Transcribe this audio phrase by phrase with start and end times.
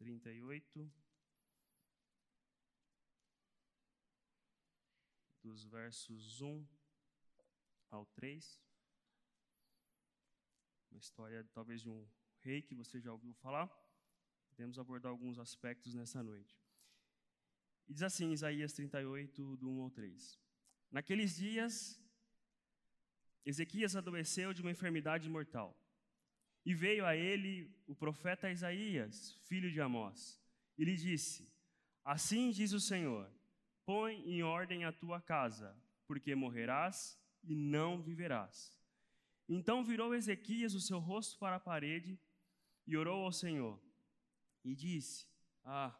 [0.00, 0.90] 38,
[5.42, 6.66] dos versos 1
[7.90, 8.62] ao 3.
[10.90, 12.08] Uma história, talvez, de um
[12.40, 13.68] rei que você já ouviu falar.
[14.48, 16.58] Podemos abordar alguns aspectos nessa noite.
[17.86, 20.40] E diz assim, Isaías 38, do 1 ao 3.
[20.90, 22.00] Naqueles dias,
[23.44, 25.78] Ezequias adoeceu de uma enfermidade mortal.
[26.64, 30.40] E veio a ele o profeta Isaías, filho de Amós,
[30.76, 31.50] e lhe disse:
[32.04, 33.30] Assim diz o Senhor:
[33.84, 35.76] Põe em ordem a tua casa,
[36.06, 38.78] porque morrerás e não viverás.
[39.48, 42.18] Então virou Ezequias o seu rosto para a parede
[42.86, 43.80] e orou ao Senhor.
[44.64, 45.26] E disse:
[45.64, 45.98] Ah,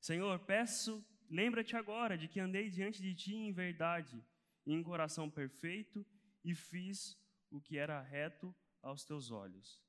[0.00, 4.22] Senhor, peço, lembra-te agora de que andei diante de ti em verdade
[4.66, 6.06] em coração perfeito
[6.44, 7.18] e fiz
[7.50, 9.80] o que era reto aos teus olhos.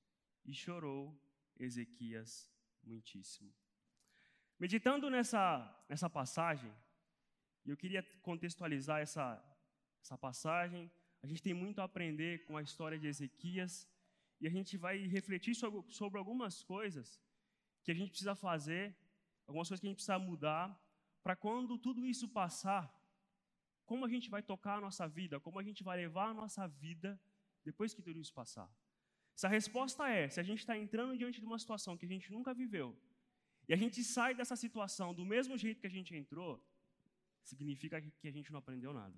[0.46, 1.18] E chorou
[1.58, 2.52] Ezequias
[2.84, 3.54] muitíssimo.
[4.60, 5.44] Meditando nessa,
[5.90, 6.74] nessa passagem,
[7.66, 9.42] eu queria contextualizar essa,
[10.02, 10.92] essa passagem.
[11.22, 13.88] A gente tem muito a aprender com a história de Ezequias
[14.40, 17.22] e a gente vai refletir sobre, sobre algumas coisas
[17.84, 18.96] que a gente precisa fazer,
[19.48, 20.66] algumas coisas que a gente precisa mudar,
[21.22, 22.94] para quando tudo isso passar,
[23.86, 26.68] como a gente vai tocar a nossa vida, como a gente vai levar a nossa
[26.68, 27.20] vida
[27.64, 28.70] depois que tudo isso passar.
[29.36, 32.10] Se a resposta é, se a gente está entrando diante de uma situação que a
[32.10, 32.96] gente nunca viveu,
[33.68, 36.62] e a gente sai dessa situação do mesmo jeito que a gente entrou,
[37.44, 39.18] significa que a gente não aprendeu nada.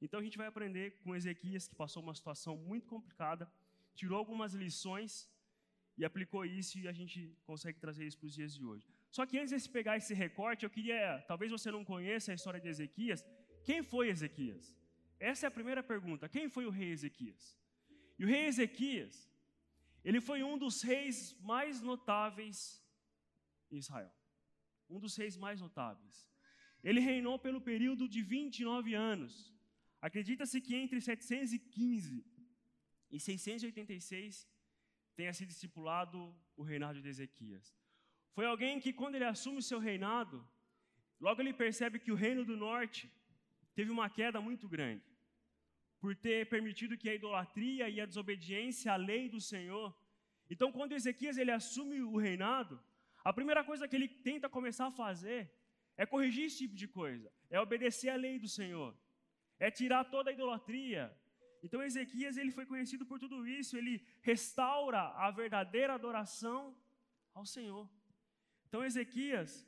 [0.00, 3.50] Então a gente vai aprender com Ezequias, que passou uma situação muito complicada,
[3.94, 5.30] tirou algumas lições
[5.96, 8.86] e aplicou isso, e a gente consegue trazer isso para os dias de hoje.
[9.10, 12.60] Só que antes de pegar esse recorte, eu queria, talvez você não conheça a história
[12.60, 13.24] de Ezequias,
[13.64, 14.76] quem foi Ezequias?
[15.18, 16.28] Essa é a primeira pergunta.
[16.28, 17.58] Quem foi o rei Ezequias?
[18.18, 19.30] E o rei Ezequias,
[20.04, 22.58] ele foi um dos reis mais notáveis
[23.70, 24.12] em Israel.
[24.88, 26.28] Um dos reis mais notáveis.
[26.82, 29.52] Ele reinou pelo período de 29 anos.
[30.00, 32.24] Acredita-se que entre 715
[33.10, 34.48] e 686
[35.16, 37.76] tenha sido discipulado o reinado de Ezequias.
[38.32, 40.46] Foi alguém que, quando ele assume o seu reinado,
[41.18, 43.10] logo ele percebe que o reino do norte
[43.74, 45.15] teve uma queda muito grande
[46.00, 49.94] por ter permitido que a idolatria e a desobediência à lei do Senhor.
[50.48, 52.80] Então, quando Ezequias ele assume o reinado,
[53.24, 55.50] a primeira coisa que ele tenta começar a fazer
[55.96, 58.96] é corrigir esse tipo de coisa, é obedecer à lei do Senhor,
[59.58, 61.04] é tirar toda a idolatria.
[61.62, 66.76] Então, Ezequias ele foi conhecido por tudo isso, ele restaura a verdadeira adoração
[67.34, 67.88] ao Senhor.
[68.68, 69.66] Então, Ezequias,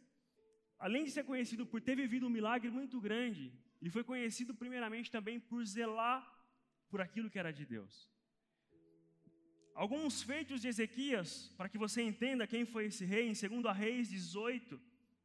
[0.79, 5.11] além de ser conhecido por ter vivido um milagre muito grande, ele foi conhecido primeiramente
[5.11, 6.21] também por zelar
[6.91, 8.11] por aquilo que era de Deus.
[9.75, 14.09] Alguns feitos de Ezequias, para que você entenda quem foi esse rei, em 2 Reis
[14.09, 14.81] 18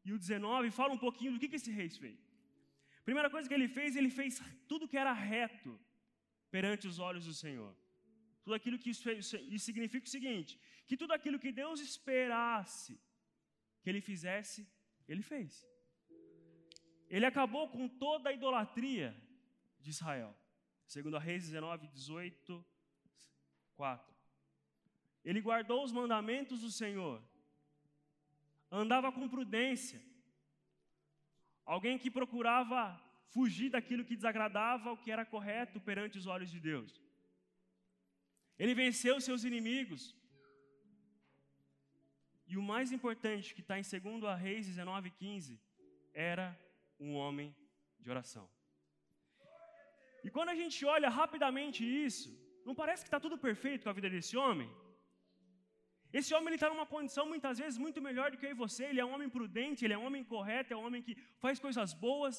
[0.06, 2.20] e o 19, fala um pouquinho do que, que esse rei fez.
[3.04, 5.72] Primeira coisa que ele fez, ele fez tudo que era reto
[6.52, 7.76] perante os olhos do Senhor.
[8.44, 12.94] Tudo aquilo que isso, isso significa o seguinte: que tudo aquilo que Deus esperasse
[13.82, 14.68] que ele fizesse,
[15.08, 15.68] ele fez.
[17.10, 19.16] Ele acabou com toda a idolatria
[19.80, 20.36] de Israel.
[20.86, 22.66] Segundo a Reis 19, 18,
[23.76, 24.14] 4.
[25.24, 27.22] Ele guardou os mandamentos do Senhor.
[28.72, 30.02] Andava com prudência.
[31.66, 33.00] Alguém que procurava
[33.30, 37.02] fugir daquilo que desagradava o que era correto perante os olhos de Deus.
[38.58, 40.16] Ele venceu seus inimigos.
[42.46, 45.60] E o mais importante, que está em 2 Reis 19, 15,
[46.14, 46.46] era
[47.06, 47.50] um homem
[48.04, 48.46] de oração.
[50.26, 52.30] E quando a gente olha rapidamente isso,
[52.68, 54.70] não parece que está tudo perfeito com a vida desse homem?
[56.20, 58.84] Esse homem está numa condição muitas vezes muito melhor do que eu e você.
[58.90, 61.60] Ele é um homem prudente, ele é um homem correto, é um homem que faz
[61.66, 62.36] coisas boas.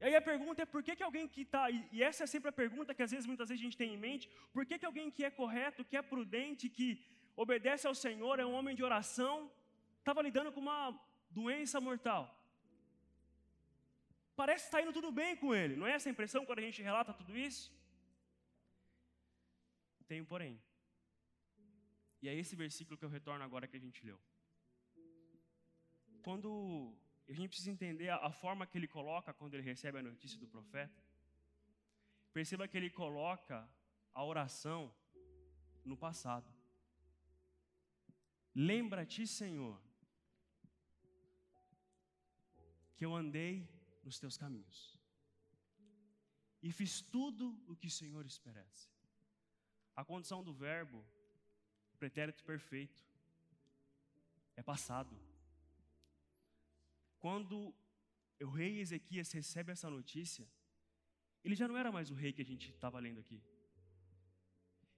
[0.00, 1.62] E aí a pergunta é por que, que alguém que está.
[1.96, 4.02] E essa é sempre a pergunta que às vezes, muitas vezes a gente tem em
[4.06, 6.88] mente: por que, que alguém que é correto, que é prudente, que
[7.44, 9.50] obedece ao Senhor, é um homem de oração,
[10.00, 10.80] estava lidando com uma
[11.30, 12.22] doença mortal?
[14.40, 16.62] Parece que está indo tudo bem com ele, não é essa a impressão quando a
[16.62, 17.74] gente relata tudo isso?
[20.10, 20.54] Um porém.
[22.22, 24.20] E é esse versículo que eu retorno agora que a gente leu.
[26.22, 26.94] Quando
[27.28, 30.46] a gente precisa entender a forma que ele coloca quando ele recebe a notícia do
[30.46, 31.02] profeta,
[32.32, 33.68] perceba que ele coloca
[34.14, 34.94] a oração
[35.84, 36.48] no passado.
[38.54, 39.80] Lembra-te, Senhor,
[42.96, 43.68] que eu andei
[44.06, 44.78] nos teus caminhos.
[46.62, 48.88] E fiz tudo o que o Senhor esperasse.
[50.00, 51.04] A condição do verbo,
[51.98, 53.04] pretérito perfeito.
[54.60, 55.14] é passado.
[57.18, 57.74] Quando
[58.40, 60.46] o rei Ezequias recebe essa notícia,
[61.44, 63.42] ele já não era mais o rei que a gente estava lendo aqui.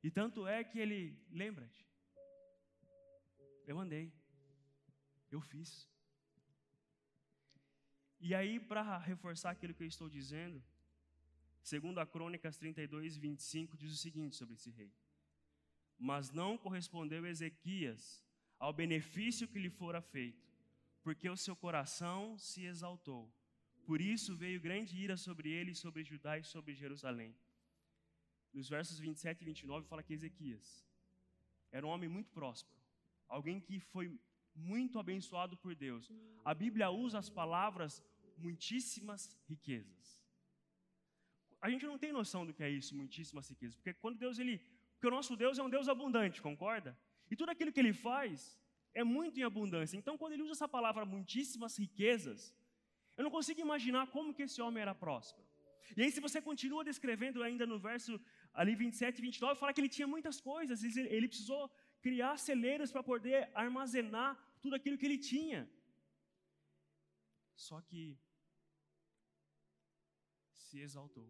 [0.03, 1.01] E tanto é que ele,
[1.31, 1.85] lembra-te,
[3.67, 4.13] eu andei,
[5.31, 5.89] eu fiz.
[8.21, 10.63] E aí, para reforçar aquilo que eu estou dizendo,
[11.63, 14.93] segundo a Crônicas 32, 25, diz o seguinte sobre esse rei:
[15.99, 18.25] Mas não correspondeu Ezequias
[18.59, 20.47] ao benefício que lhe fora feito,
[21.03, 23.33] porque o seu coração se exaltou.
[23.87, 27.35] Por isso veio grande ira sobre ele, sobre Judá e sobre Jerusalém.
[28.53, 30.85] Nos versos 27 e 29 fala que Ezequias
[31.71, 32.81] era um homem muito próspero,
[33.29, 34.19] alguém que foi
[34.55, 36.11] muito abençoado por Deus.
[36.45, 38.03] A Bíblia usa as palavras
[38.47, 40.07] muitíssimas riquezas.
[41.61, 44.59] A gente não tem noção do que é isso, muitíssimas riquezas, porque quando Deus ele,
[44.95, 46.97] porque o nosso Deus é um Deus abundante, concorda?
[47.31, 48.59] E tudo aquilo que ele faz
[48.95, 49.97] é muito em abundância.
[49.97, 52.55] Então, quando ele usa essa palavra muitíssimas riquezas,
[53.17, 55.47] eu não consigo imaginar como que esse homem era próspero.
[55.97, 58.21] E aí, se você continua descrevendo ainda no verso
[58.53, 61.71] ali 27 e 29, fala que ele tinha muitas coisas, ele precisou
[62.01, 64.31] criar celeiros para poder armazenar
[64.61, 65.69] tudo aquilo que ele tinha.
[67.55, 68.17] Só que
[70.69, 71.29] se exaltou.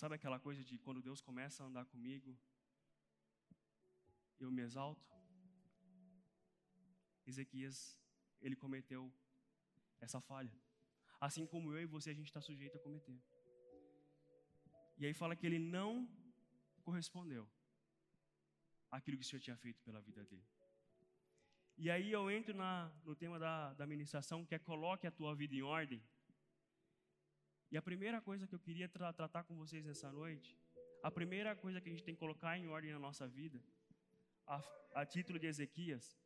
[0.00, 2.30] Sabe aquela coisa de quando Deus começa a andar comigo,
[4.38, 5.04] eu me exalto?
[7.26, 7.78] Ezequias,
[8.40, 9.02] ele cometeu
[10.00, 10.54] essa falha.
[11.20, 13.20] Assim como eu e você, a gente está sujeito a cometer.
[14.98, 15.90] E aí fala que ele não
[16.86, 17.44] correspondeu
[18.90, 20.46] àquilo que o Senhor tinha feito pela vida dele.
[21.76, 25.34] E aí eu entro na, no tema da, da ministração, que é coloque a tua
[25.34, 26.02] vida em ordem.
[27.70, 30.56] E a primeira coisa que eu queria tra tratar com vocês nessa noite,
[31.02, 33.60] a primeira coisa que a gente tem que colocar em ordem na nossa vida,
[34.46, 34.62] a,
[34.94, 36.16] a título de Ezequias,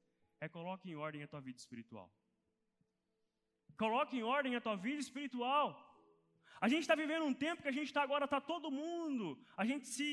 [0.41, 2.13] é coloque em ordem a tua vida espiritual.
[3.79, 5.69] Coloque em ordem a tua vida espiritual.
[6.61, 9.65] A gente está vivendo um tempo que a gente está agora, está todo mundo, a
[9.65, 10.11] gente se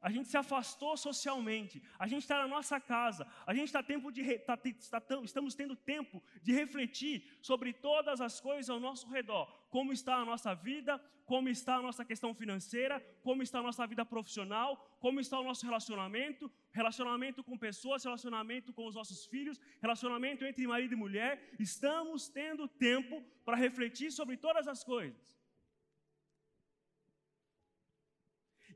[0.00, 4.10] a gente se afastou socialmente, a gente está na nossa casa, a gente está tempo
[4.10, 9.46] de tá, tá, estamos tendo tempo de refletir sobre todas as coisas ao nosso redor,
[9.70, 13.86] como está a nossa vida, como está a nossa questão financeira, como está a nossa
[13.86, 19.60] vida profissional, como está o nosso relacionamento, relacionamento com pessoas, relacionamento com os nossos filhos,
[19.80, 21.54] relacionamento entre marido e mulher.
[21.58, 25.37] Estamos tendo tempo para refletir sobre todas as coisas.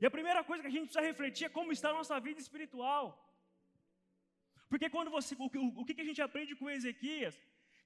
[0.01, 2.39] E a primeira coisa que a gente precisa refletir é como está a nossa vida
[2.45, 3.05] espiritual.
[4.71, 5.47] Porque quando você, o,
[5.81, 7.35] o, que a gente aprende com Ezequias?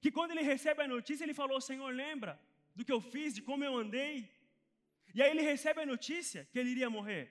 [0.02, 2.32] Que quando ele recebe a notícia, ele falou: Senhor, lembra
[2.74, 4.12] do que eu fiz, de como eu andei?
[5.14, 7.24] E aí ele recebe a notícia que ele iria morrer.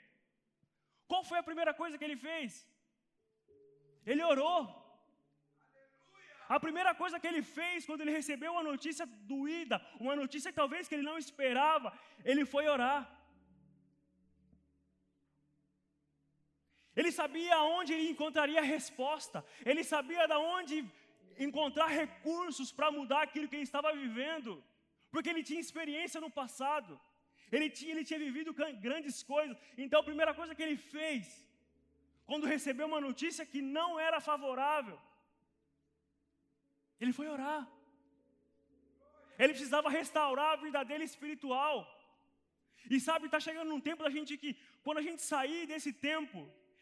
[1.08, 2.68] Qual foi a primeira coisa que ele fez?
[4.06, 4.60] Ele orou.
[6.56, 10.62] A primeira coisa que ele fez quando ele recebeu uma notícia doída, uma notícia que
[10.64, 13.00] talvez que ele não esperava, ele foi orar.
[17.00, 19.40] Ele sabia aonde ele encontraria resposta.
[19.70, 20.76] Ele sabia de onde
[21.48, 24.52] encontrar recursos para mudar aquilo que ele estava vivendo.
[25.12, 26.94] Porque ele tinha experiência no passado.
[27.56, 28.56] Ele tinha, ele tinha vivido
[28.88, 29.56] grandes coisas.
[29.84, 31.24] Então a primeira coisa que ele fez,
[32.30, 34.98] quando recebeu uma notícia que não era favorável,
[37.00, 37.62] ele foi orar.
[39.42, 41.76] Ele precisava restaurar a vida dele espiritual.
[42.90, 44.52] E sabe, está chegando um tempo da gente que,
[44.84, 46.40] quando a gente sair desse tempo,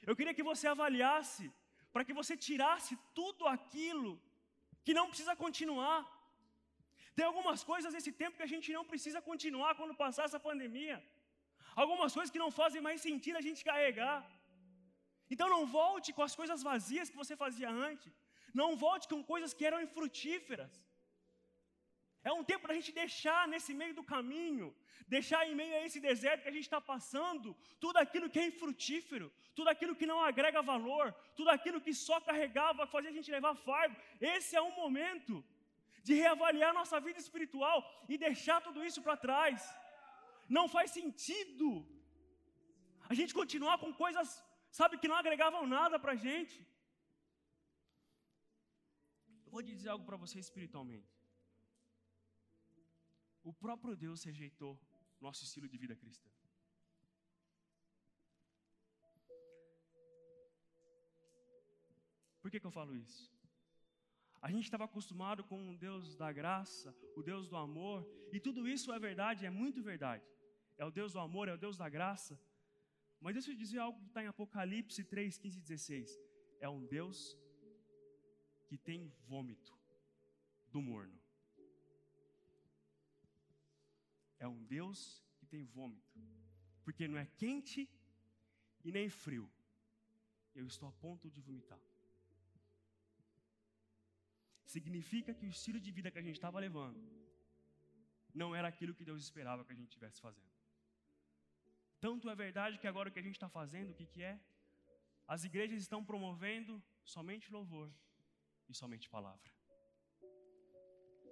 [0.08, 1.46] eu queria que você avaliasse,
[1.94, 4.12] para que você tirasse tudo aquilo
[4.86, 6.00] que não precisa continuar.
[7.18, 10.98] Tem algumas coisas nesse tempo que a gente não precisa continuar quando passar essa pandemia.
[11.84, 14.20] Algumas coisas que não fazem mais sentido a gente carregar.
[15.34, 18.12] Então não volte com as coisas vazias que você fazia antes.
[18.62, 20.74] Não volte com coisas que eram infrutíferas.
[22.30, 24.68] É um tempo para a gente deixar nesse meio do caminho,
[25.16, 27.50] deixar em meio a esse deserto que a gente está passando,
[27.84, 29.28] tudo aquilo que é infrutífero,
[29.58, 31.06] tudo aquilo que não agrega valor,
[31.40, 33.96] tudo aquilo que só carregava, fazia a gente levar fardo.
[34.36, 35.36] Esse é um momento
[36.08, 37.78] de reavaliar nossa vida espiritual
[38.12, 39.60] e deixar tudo isso para trás.
[40.58, 41.68] Não faz sentido
[43.12, 44.30] a gente continuar com coisas,
[44.80, 46.58] sabe, que não agregavam nada para a gente.
[49.46, 51.15] Eu vou dizer algo para você espiritualmente
[53.50, 54.74] o próprio Deus rejeitou
[55.22, 56.30] nosso estilo de vida cristã.
[62.42, 63.24] Por que, que eu falo isso?
[64.42, 68.00] A gente estava acostumado com o Deus da graça, o Deus do amor,
[68.32, 70.24] e tudo isso é verdade, é muito verdade.
[70.78, 72.40] É o Deus do amor, é o Deus da graça.
[73.20, 76.20] Mas deixa eu dizer algo que está em Apocalipse 3, 15 e 16.
[76.60, 77.38] é um Deus
[78.68, 79.74] que tem vômito
[80.72, 81.25] do morno.
[84.40, 86.20] É um Deus que tem vômito,
[86.84, 87.90] porque não é quente
[88.84, 89.50] e nem frio.
[90.54, 91.80] Eu estou a ponto de vomitar.
[94.66, 97.00] Significa que o estilo de vida que a gente estava levando
[98.34, 100.52] não era aquilo que Deus esperava que a gente estivesse fazendo.
[102.00, 104.40] Tanto é verdade que agora o que a gente está fazendo, o que, que é?
[105.28, 107.92] As igrejas estão promovendo somente louvor
[108.70, 109.50] e somente palavra.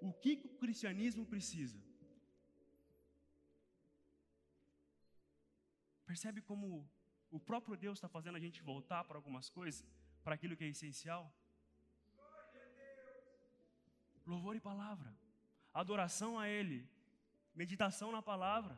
[0.01, 1.79] O que, que o cristianismo precisa?
[6.05, 6.89] Percebe como
[7.31, 9.85] o próprio Deus está fazendo a gente voltar para algumas coisas,
[10.23, 11.33] para aquilo que é essencial?
[14.25, 15.13] Louvor e palavra,
[15.73, 16.87] adoração a Ele,
[17.53, 18.77] meditação na palavra.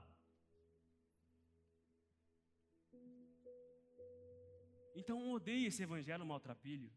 [4.95, 6.91] Então odeie esse evangelho maltrapilho.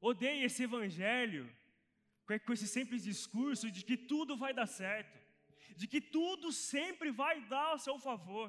[0.00, 1.44] Odeie esse evangelho
[2.44, 5.18] com esse simples discurso de que tudo vai dar certo,
[5.80, 8.48] de que tudo sempre vai dar ao seu favor.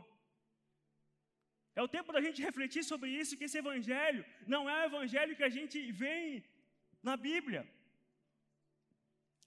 [1.75, 5.35] É o tempo da gente refletir sobre isso, que esse evangelho não é o evangelho
[5.35, 6.43] que a gente vê
[7.03, 7.63] na Bíblia.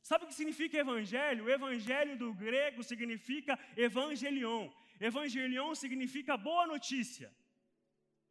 [0.08, 1.44] Sabe o que significa evangelho?
[1.44, 4.70] O evangelho do grego significa evangelion.
[5.08, 7.28] Evangelion significa boa notícia.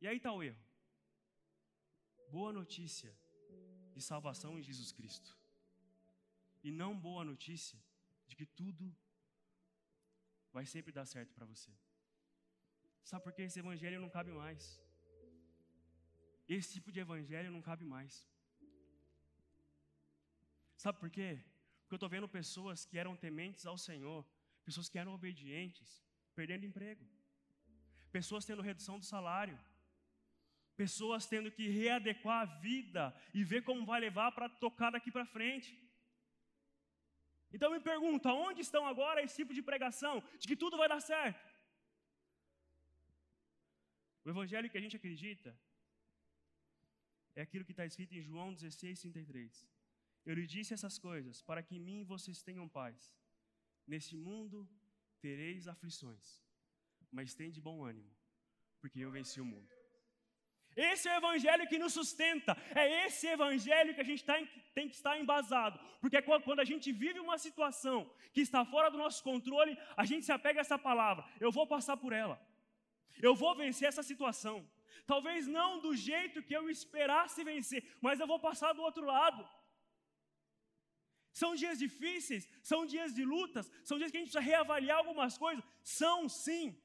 [0.01, 0.63] E aí está o erro.
[2.29, 3.12] Boa notícia
[3.94, 5.36] de salvação em Jesus Cristo.
[6.63, 7.79] E não boa notícia
[8.27, 8.96] de que tudo
[10.57, 11.71] vai sempre dar certo para você.
[13.09, 14.63] Sabe por que esse evangelho não cabe mais?
[16.55, 18.13] Esse tipo de evangelho não cabe mais.
[20.83, 21.29] Sabe por quê?
[21.79, 24.21] Porque eu estou vendo pessoas que eram tementes ao Senhor,
[24.67, 25.89] pessoas que eram obedientes,
[26.37, 27.05] perdendo emprego,
[28.17, 29.57] pessoas tendo redução do salário,
[30.75, 35.33] pessoas tendo que readequar a vida e ver como vai levar para tocar daqui para
[35.37, 35.69] frente.
[37.51, 41.00] Então me pergunto, aonde estão agora esse tipo de pregação de que tudo vai dar
[41.00, 41.46] certo?
[44.25, 45.58] O evangelho que a gente acredita
[47.36, 49.70] é aquilo que está escrito em João 16, 33.
[50.25, 53.16] Eu lhe disse essas coisas para que em mim vocês tenham paz.
[53.86, 54.68] Nesse mundo
[55.22, 56.44] tereis aflições,
[57.10, 58.13] mas tem de bom ânimo,
[58.82, 59.76] porque eu venci o mundo.
[60.77, 62.55] Esse é o evangelho que nos sustenta.
[62.75, 64.36] É esse evangelho que a gente tá,
[64.75, 65.79] tem que estar embasado.
[66.00, 70.25] Porque quando a gente vive uma situação que está fora do nosso controle, a gente
[70.25, 71.25] se apega a essa palavra.
[71.39, 72.39] Eu vou passar por ela.
[73.19, 74.69] Eu vou vencer essa situação.
[75.07, 79.48] Talvez não do jeito que eu esperasse vencer, mas eu vou passar do outro lado.
[81.31, 85.38] São dias difíceis, são dias de lutas, são dias que a gente precisa reavaliar algumas
[85.38, 85.63] coisas.
[85.84, 86.75] São sim.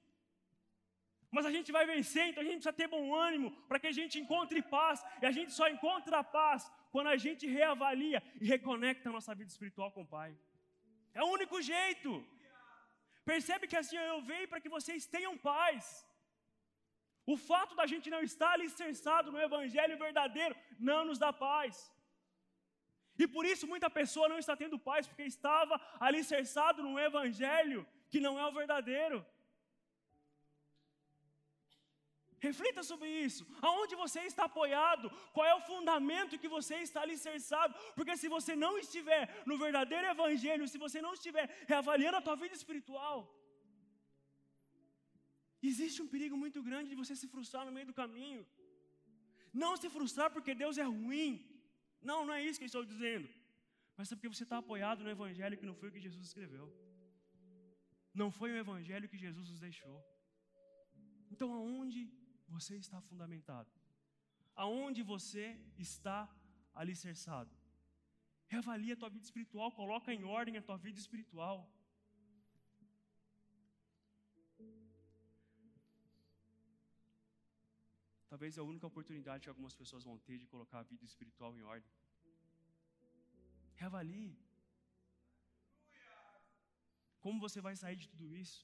[1.37, 3.97] Mas a gente vai vencer, então a gente precisa ter bom ânimo para que a
[3.99, 4.99] gente encontre paz.
[5.23, 9.51] E a gente só encontra paz quando a gente reavalia e reconecta a nossa vida
[9.55, 10.31] espiritual com o Pai.
[11.15, 12.11] É o único jeito.
[13.31, 16.07] Percebe que assim eu venho para que vocês tenham paz.
[17.33, 21.75] O fato da gente não estar alicerçado no Evangelho verdadeiro não nos dá paz.
[23.23, 28.21] E por isso muita pessoa não está tendo paz, porque estava alicerçado num Evangelho que
[28.21, 29.25] não é o verdadeiro.
[32.47, 33.43] Reflita sobre isso.
[33.69, 35.07] Aonde você está apoiado?
[35.35, 37.73] Qual é o fundamento que você está alicerçado?
[37.97, 42.37] Porque se você não estiver no verdadeiro evangelho, se você não estiver reavaliando a tua
[42.43, 43.19] vida espiritual,
[45.71, 48.43] existe um perigo muito grande de você se frustrar no meio do caminho.
[49.63, 51.33] Não se frustrar porque Deus é ruim.
[52.11, 53.29] Não, não é isso que eu estou dizendo.
[53.97, 56.67] Mas é porque você está apoiado no evangelho que não foi o que Jesus escreveu.
[58.21, 59.99] Não foi o evangelho que Jesus nos deixou.
[61.33, 62.01] Então, aonde
[62.57, 63.71] você está fundamentado?
[64.65, 65.45] Aonde você
[65.87, 66.19] está
[66.83, 67.53] alicerçado?
[68.55, 71.59] Reavalia a tua vida espiritual, coloca em ordem a tua vida espiritual.
[78.33, 81.57] Talvez é a única oportunidade que algumas pessoas vão ter de colocar a vida espiritual
[81.57, 81.91] em ordem.
[83.81, 84.39] Reavalie.
[87.25, 88.61] Como você vai sair de tudo isso?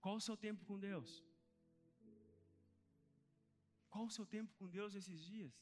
[0.00, 1.10] Qual o seu tempo com Deus?
[3.90, 5.52] Qual o seu tempo com Deus esses dias?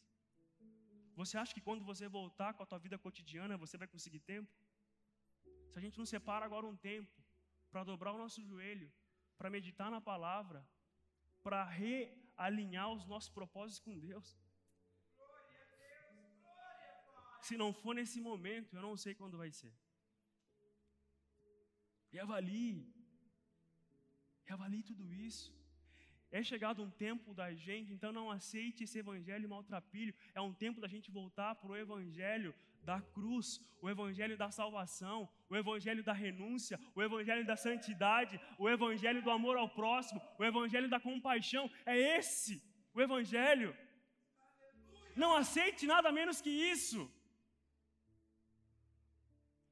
[1.20, 4.52] Você acha que quando você voltar com a tua vida cotidiana, você vai conseguir tempo?
[5.70, 7.16] Se a gente não separa agora um tempo
[7.70, 8.92] para dobrar o nosso joelho,
[9.38, 10.60] para meditar na palavra,
[11.42, 14.36] para realinhar os nossos propósitos com Deus.
[17.46, 19.72] Se não for nesse momento, eu não sei quando vai ser.
[22.12, 22.92] E avalie.
[24.44, 25.55] Reavalie tudo isso.
[26.30, 30.14] É chegado um tempo da gente, então não aceite esse evangelho maltrapilho.
[30.34, 35.28] É um tempo da gente voltar para o evangelho da cruz, o evangelho da salvação,
[35.48, 40.44] o evangelho da renúncia, o evangelho da santidade, o evangelho do amor ao próximo, o
[40.44, 41.70] evangelho da compaixão.
[41.84, 42.62] É esse
[42.94, 43.76] o evangelho.
[45.16, 47.10] Não aceite nada menos que isso.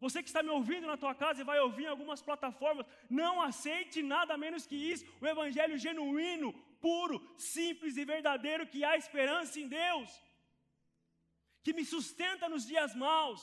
[0.04, 2.86] Você que está me ouvindo na tua casa e vai ouvir em algumas plataformas,
[3.22, 6.52] não aceite nada menos que isso, o evangelho genuíno,
[6.86, 7.16] puro,
[7.54, 10.10] simples e verdadeiro que há esperança em Deus
[11.64, 13.42] que me sustenta nos dias maus,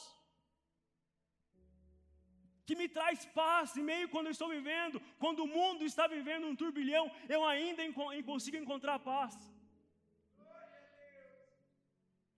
[2.68, 6.46] que me traz paz em meio quando eu estou vivendo, quando o mundo está vivendo
[6.48, 7.82] um turbilhão, eu ainda
[8.32, 9.34] consigo encontrar paz.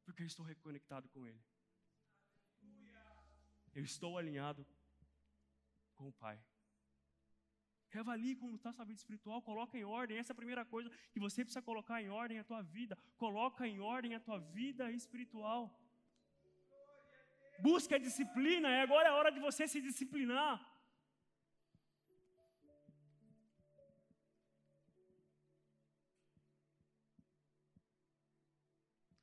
[0.05, 1.43] Porque eu estou reconectado com Ele.
[3.73, 4.65] Eu estou alinhado
[5.95, 6.39] com o Pai.
[7.89, 10.17] Reavalie como está a sua vida espiritual, coloca em ordem.
[10.17, 12.97] Essa é a primeira coisa que você precisa colocar em ordem a tua vida.
[13.17, 15.61] Coloca em ordem a tua vida espiritual.
[17.59, 20.53] Busca a disciplina, e agora é a hora de você se disciplinar.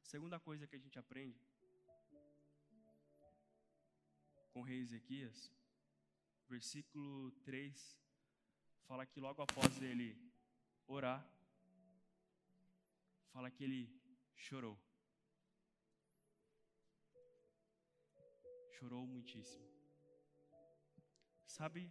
[0.03, 1.50] Segunda coisa que a gente aprende
[4.61, 5.51] com o rei Ezequias,
[6.47, 7.99] versículo 3
[8.87, 10.09] fala que logo após ele
[10.87, 11.21] orar,
[13.33, 13.83] fala que ele
[14.37, 14.79] chorou.
[18.77, 19.67] Chorou muitíssimo.
[21.47, 21.91] Sabe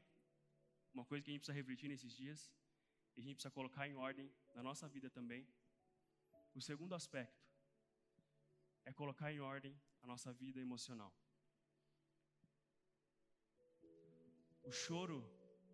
[0.94, 2.52] uma coisa que a gente precisa refletir nesses dias?
[3.16, 5.48] E a gente precisa colocar em ordem na nossa vida também.
[6.54, 7.44] O segundo aspecto
[8.86, 11.12] é colocar em ordem a nossa vida emocional.
[14.70, 15.20] O choro,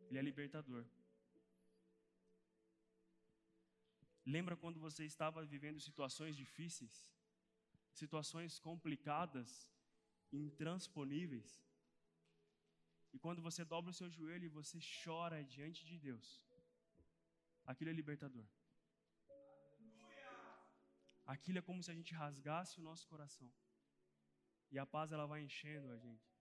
[0.07, 0.83] ele é libertador.
[4.25, 6.93] Lembra quando você estava vivendo situações difíceis,
[8.01, 9.49] situações complicadas,
[10.31, 11.49] intransponíveis?
[13.13, 16.41] E quando você dobra o seu joelho e você chora diante de Deus,
[17.65, 18.47] aquilo é libertador.
[21.25, 23.51] Aquilo é como se a gente rasgasse o nosso coração.
[24.71, 26.34] E a paz ela vai enchendo a gente.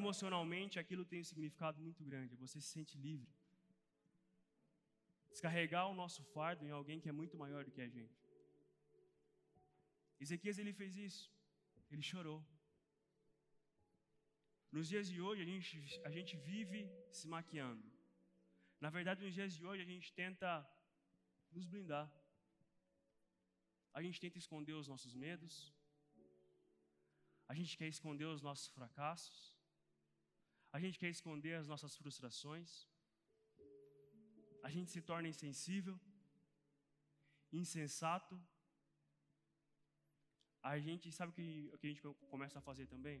[0.00, 2.36] Emocionalmente, aquilo tem um significado muito grande.
[2.36, 3.32] Você se sente livre
[5.32, 8.18] descarregar o nosso fardo em alguém que é muito maior do que a gente.
[10.24, 11.22] Ezequias ele fez isso.
[11.90, 12.40] Ele chorou.
[14.70, 17.86] Nos dias de hoje a gente, a gente vive se maquiando.
[18.80, 20.50] Na verdade, nos dias de hoje a gente tenta
[21.50, 22.06] nos blindar.
[23.92, 25.54] A gente tenta esconder os nossos medos.
[27.48, 29.51] A gente quer esconder os nossos fracassos.
[30.72, 32.70] A gente quer esconder as nossas frustrações
[34.62, 35.96] a gente se torna insensível,
[37.60, 38.34] insensato.
[40.62, 42.02] A gente sabe o que, o que a gente
[42.34, 43.18] começa a fazer também?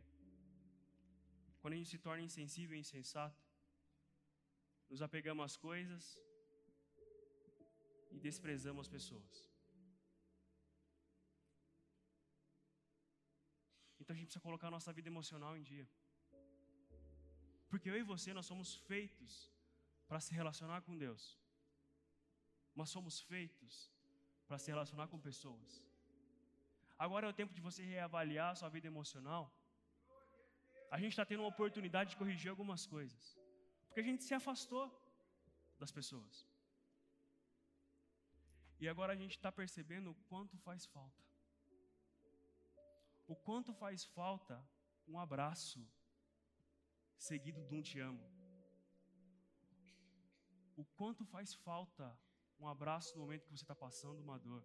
[1.60, 3.42] Quando a gente se torna insensível e insensato,
[4.88, 6.16] nos apegamos às coisas
[8.12, 9.34] e desprezamos as pessoas.
[13.98, 15.88] Então a gente precisa colocar a nossa vida emocional em dia.
[17.72, 19.50] Porque eu e você, nós somos feitos
[20.08, 21.22] para se relacionar com Deus.
[22.80, 23.74] Nós somos feitos
[24.46, 25.70] para se relacionar com pessoas.
[27.04, 29.44] Agora é o tempo de você reavaliar sua vida emocional.
[30.90, 33.22] A gente está tendo uma oportunidade de corrigir algumas coisas.
[33.86, 34.84] Porque a gente se afastou
[35.80, 36.46] das pessoas.
[38.82, 41.24] E agora a gente está percebendo o quanto faz falta.
[43.26, 44.62] O quanto faz falta
[45.08, 45.80] um abraço
[47.28, 48.24] seguido de um te amo
[50.82, 52.06] o quanto faz falta
[52.58, 54.64] um abraço no momento que você está passando uma dor.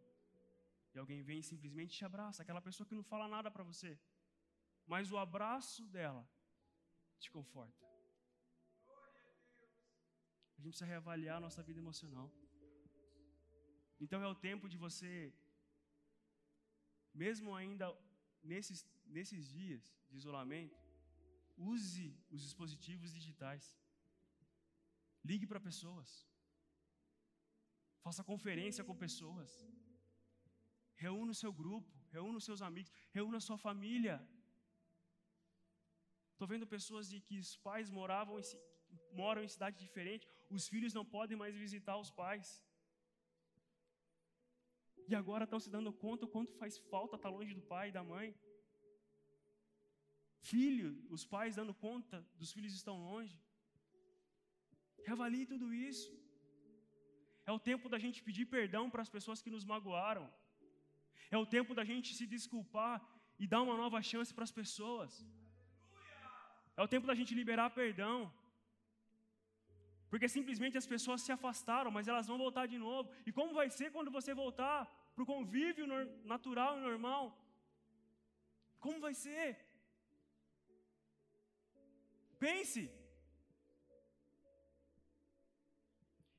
[0.93, 3.91] E alguém vem e simplesmente te abraça, aquela pessoa que não fala nada para você,
[4.85, 6.23] mas o abraço dela
[7.19, 7.85] te conforta.
[10.55, 12.31] A gente precisa reavaliar a nossa vida emocional.
[13.99, 15.33] Então é o tempo de você,
[17.13, 17.85] mesmo ainda
[18.43, 20.86] nesses, nesses dias de isolamento,
[21.57, 23.75] use os dispositivos digitais.
[25.23, 26.09] Ligue para pessoas.
[28.01, 29.51] Faça conferência com pessoas.
[30.95, 34.15] Reúna o seu grupo, reúna os seus amigos, reúna a sua família.
[36.31, 38.43] Estou vendo pessoas de que os pais moravam em,
[39.11, 42.63] moram em cidade diferente, os filhos não podem mais visitar os pais.
[45.07, 47.91] E agora estão se dando conta o quanto faz falta estar longe do pai e
[47.91, 48.35] da mãe.
[50.49, 53.37] Filho, os pais dando conta dos filhos estão longe.
[55.07, 56.11] Reavalie tudo isso.
[57.49, 60.25] É o tempo da gente pedir perdão para as pessoas que nos magoaram.
[61.35, 62.95] É o tempo da gente se desculpar
[63.41, 65.11] e dar uma nova chance para as pessoas.
[66.79, 68.17] É o tempo da gente liberar perdão.
[70.11, 73.09] Porque simplesmente as pessoas se afastaram, mas elas vão voltar de novo.
[73.25, 74.79] E como vai ser quando você voltar
[75.13, 75.87] para o convívio
[76.33, 77.23] natural e normal?
[78.85, 79.66] Como vai ser?
[82.45, 82.83] Pense.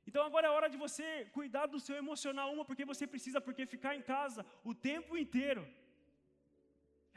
[0.09, 1.07] Então agora é hora de você
[1.37, 5.63] cuidar do seu emocional, uma porque você precisa, porque ficar em casa o tempo inteiro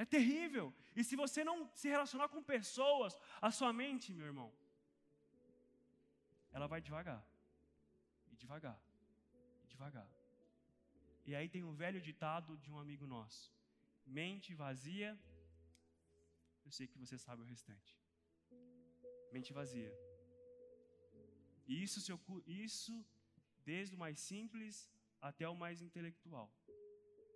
[0.03, 0.67] é terrível.
[0.99, 4.51] E se você não se relacionar com pessoas, a sua mente, meu irmão,
[6.57, 7.23] ela vai devagar,
[8.33, 8.79] e devagar,
[9.65, 10.09] e devagar.
[11.25, 13.43] E aí tem um velho ditado de um amigo nosso:
[14.05, 15.11] mente vazia.
[16.67, 18.02] Eu sei que você sabe o restante.
[19.35, 19.93] Mente vazia.
[21.71, 21.99] E isso,
[22.47, 22.95] isso
[23.71, 24.75] desde o mais simples
[25.31, 26.49] até o mais intelectual.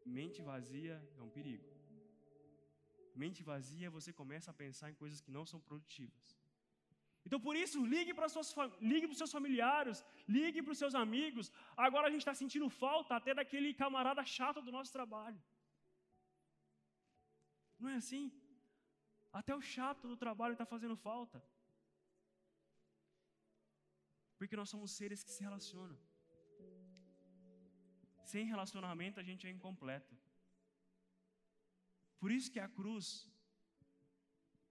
[0.05, 1.69] Mente vazia é um perigo.
[3.23, 6.27] Mente vazia, você começa a pensar em coisas que não são produtivas.
[7.27, 8.35] Então, por isso, ligue para os
[9.21, 11.51] seus familiares, ligue para os seus amigos.
[11.87, 15.41] Agora a gente está sentindo falta até daquele camarada chato do nosso trabalho.
[17.81, 18.25] Não é assim?
[19.33, 21.43] Até o chato do trabalho está fazendo falta.
[24.39, 25.99] Porque nós somos seres que se relacionam.
[28.33, 30.15] Sem relacionamento a gente é incompleto.
[32.21, 33.07] Por isso que a cruz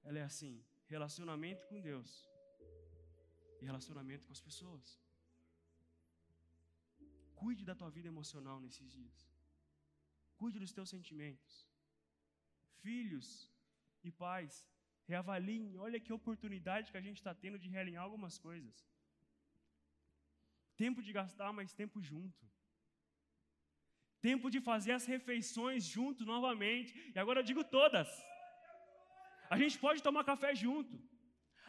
[0.07, 0.53] ela é assim,
[0.87, 2.09] relacionamento com Deus
[3.59, 4.99] e relacionamento com as pessoas.
[7.41, 9.17] Cuide da tua vida emocional nesses dias.
[10.39, 11.53] Cuide dos teus sentimentos.
[12.83, 13.27] Filhos
[14.03, 14.53] e pais,
[15.11, 18.75] reavaliem, olha que oportunidade que a gente está tendo de realinhar algumas coisas.
[20.83, 22.43] Tempo de gastar mais tempo junto.
[24.21, 26.93] Tempo de fazer as refeições junto novamente.
[27.15, 28.09] E agora eu digo todas.
[29.49, 30.95] A gente pode tomar café junto.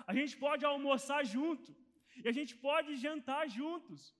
[0.06, 1.68] A gente pode almoçar junto.
[2.24, 4.14] E a gente pode jantar juntos.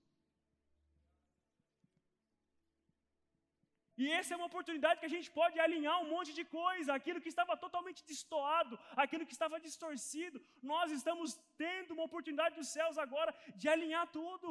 [4.01, 7.21] E essa é uma oportunidade que a gente pode alinhar um monte de coisa, aquilo
[7.23, 10.39] que estava totalmente destoado, aquilo que estava distorcido.
[10.71, 11.29] Nós estamos
[11.63, 13.31] tendo uma oportunidade dos céus agora
[13.61, 14.49] de alinhar tudo.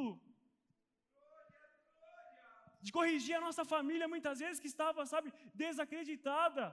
[2.86, 5.32] De corrigir a nossa família muitas vezes que estava, sabe,
[5.62, 6.64] desacreditada.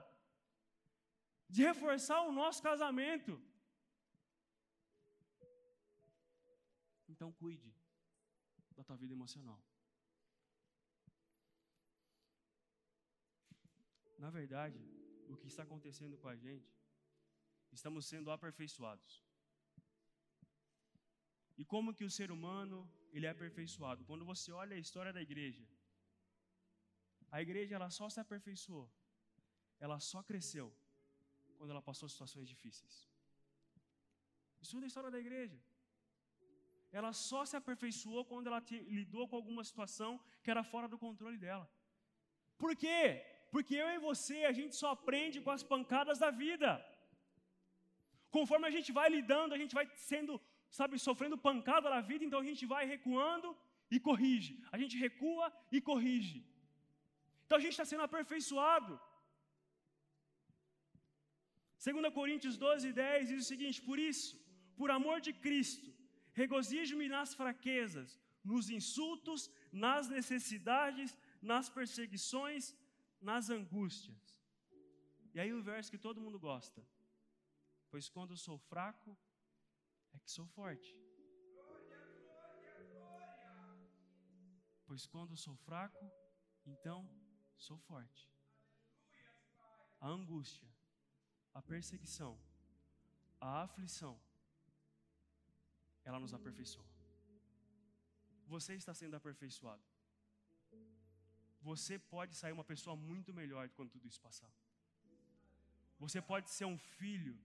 [1.54, 3.34] De reforçar o nosso casamento.
[7.12, 7.72] Então cuide
[8.76, 9.60] da tua vida emocional.
[14.24, 14.80] Na verdade,
[15.32, 16.70] o que está acontecendo com a gente,
[17.70, 19.12] estamos sendo aperfeiçoados.
[21.58, 22.78] E como que o ser humano,
[23.12, 24.06] ele é aperfeiçoado?
[24.10, 25.66] Quando você olha a história da igreja,
[27.30, 28.88] a igreja ela só se aperfeiçoou,
[29.78, 30.74] ela só cresceu
[31.58, 32.96] quando ela passou situações difíceis.
[34.62, 35.60] Estuda a história da igreja.
[36.90, 38.64] Ela só se aperfeiçoou quando ela
[39.00, 41.70] lidou com alguma situação que era fora do controle dela.
[42.56, 43.33] Por quê?
[43.54, 46.70] Porque eu e você, a gente só aprende com as pancadas da vida.
[48.36, 50.32] Conforme a gente vai lidando, a gente vai sendo,
[50.78, 53.48] sabe, sofrendo pancada na vida, então a gente vai recuando
[53.94, 54.52] e corrige.
[54.74, 56.38] A gente recua e corrige.
[57.44, 58.92] Então a gente está sendo aperfeiçoado.
[61.84, 64.30] 2 Coríntios 12, 10 diz o seguinte: Por isso,
[64.78, 65.88] por amor de Cristo,
[66.42, 68.08] regozijo-me nas fraquezas,
[68.52, 69.42] nos insultos,
[69.86, 71.12] nas necessidades,
[71.52, 72.74] nas perseguições,
[73.24, 74.22] nas angústias.
[75.34, 76.86] E aí o verso que todo mundo gosta.
[77.90, 79.16] Pois quando sou fraco,
[80.12, 80.94] é que sou forte.
[84.86, 86.04] Pois quando sou fraco,
[86.66, 87.00] então
[87.56, 88.30] sou forte.
[90.00, 90.68] A angústia,
[91.54, 92.38] a perseguição,
[93.40, 94.20] a aflição,
[96.04, 96.84] ela nos aperfeiçoa.
[98.46, 99.93] Você está sendo aperfeiçoado
[101.70, 104.52] você pode sair uma pessoa muito melhor quando tudo isso passar.
[106.04, 107.36] Você pode ser um filho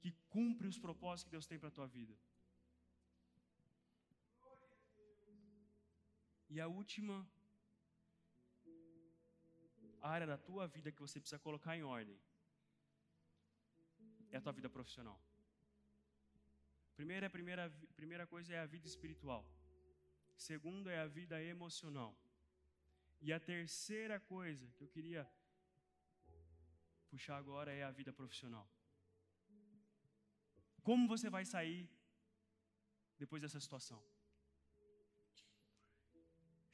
[0.00, 2.14] que cumpre os propósitos que Deus tem para a tua vida.
[6.54, 7.16] E a última
[10.00, 12.18] área da tua vida que você precisa colocar em ordem
[14.30, 15.18] é a tua vida profissional.
[16.98, 17.64] Primeira, primeira,
[17.96, 19.42] primeira coisa é a vida espiritual.
[20.36, 22.12] Segundo é a vida emocional.
[23.26, 25.22] E a terceira coisa que eu queria
[27.10, 28.66] puxar agora é a vida profissional.
[30.88, 31.82] Como você vai sair
[33.22, 34.00] depois dessa situação?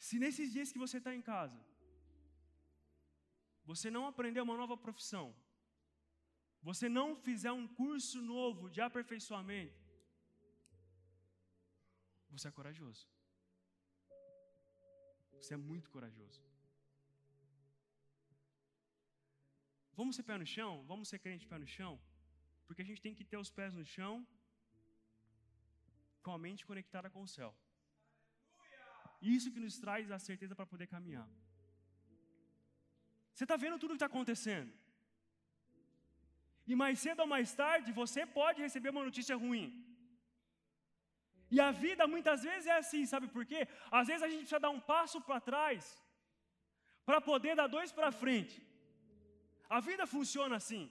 [0.07, 1.61] Se nesses dias que você está em casa,
[3.71, 5.27] você não aprender uma nova profissão,
[6.69, 9.81] você não fizer um curso novo de aperfeiçoamento,
[12.35, 13.05] você é corajoso.
[15.41, 16.41] Você é muito corajoso.
[19.99, 20.73] Vamos ser pé no chão?
[20.91, 21.93] Vamos ser crente pé no chão?
[22.67, 24.15] Porque a gente tem que ter os pés no chão
[26.25, 27.51] com a mente conectada com o céu.
[29.21, 31.29] Isso que nos traz a certeza para poder caminhar.
[33.35, 34.73] Você está vendo tudo o que está acontecendo.
[36.71, 39.69] E mais cedo ou mais tarde, você pode receber uma notícia ruim.
[41.55, 43.61] E a vida muitas vezes é assim, sabe por quê?
[43.99, 45.85] Às vezes a gente precisa dar um passo para trás,
[47.09, 48.57] para poder dar dois para frente.
[49.77, 50.85] A vida funciona assim.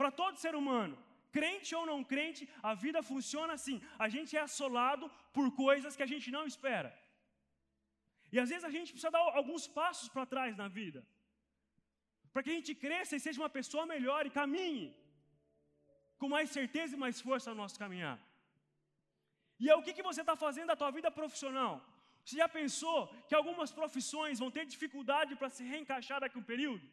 [0.00, 0.96] Para todo ser humano,
[1.36, 3.76] crente ou não crente, a vida funciona assim.
[4.04, 5.06] A gente é assolado
[5.36, 6.90] por coisas que a gente não espera.
[8.34, 11.00] E às vezes a gente precisa dar alguns passos para trás na vida,
[12.32, 14.86] para que a gente cresça e seja uma pessoa melhor e caminhe
[16.20, 18.18] com mais certeza e mais força no nosso caminhar.
[19.62, 21.74] E é o que, que você está fazendo da tua vida profissional?
[22.24, 26.50] Você já pensou que algumas profissões vão ter dificuldade para se reencaixar daqui a um
[26.52, 26.84] período?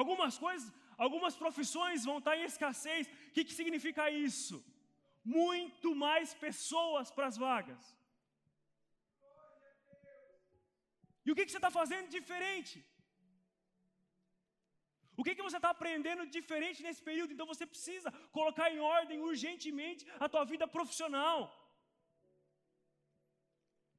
[0.00, 0.68] Algumas coisas,
[1.06, 3.06] algumas profissões vão estar em escassez.
[3.06, 4.56] O que, que significa isso?
[5.24, 7.82] Muito mais pessoas para as vagas.
[11.24, 12.76] E o que, que você está fazendo diferente?
[15.16, 17.32] O que, que você está aprendendo diferente nesse período?
[17.32, 21.38] Então você precisa colocar em ordem urgentemente a tua vida profissional.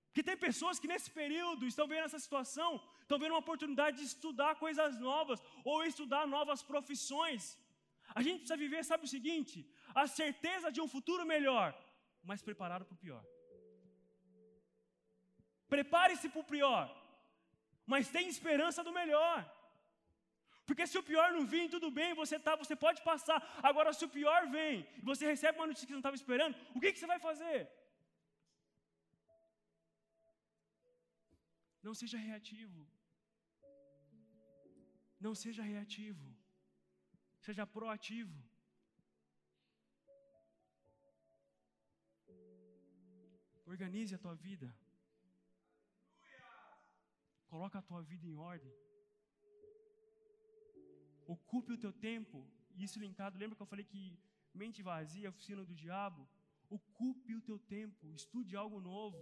[0.08, 2.69] Porque tem pessoas que nesse período estão vendo essa situação,
[3.02, 7.58] estão vendo uma oportunidade de estudar coisas novas ou estudar novas profissões.
[8.13, 9.56] A gente precisa viver, sabe o seguinte?
[10.04, 11.69] A certeza de um futuro melhor,
[12.23, 13.23] mas preparado para o pior.
[15.67, 16.84] Prepare-se para o pior,
[17.86, 19.38] mas tem esperança do melhor.
[20.74, 23.38] Porque se o pior não vir, tudo bem, você tá, você pode passar.
[23.70, 26.56] Agora, se o pior vem e você recebe uma notícia que você não estava esperando,
[26.76, 27.60] o que, que você vai fazer?
[31.88, 32.80] Não seja reativo.
[35.26, 36.26] Não seja reativo.
[37.48, 38.40] Seja proativo.
[43.76, 44.70] Organize a tua vida.
[47.54, 48.74] Coloca a tua vida em ordem.
[51.28, 52.46] Ocupe o teu tempo.
[52.76, 54.18] Isso linkado, lembra que eu falei que
[54.54, 56.28] mente vazia é oficina do diabo?
[56.70, 59.18] Ocupe o teu tempo, estude algo novo,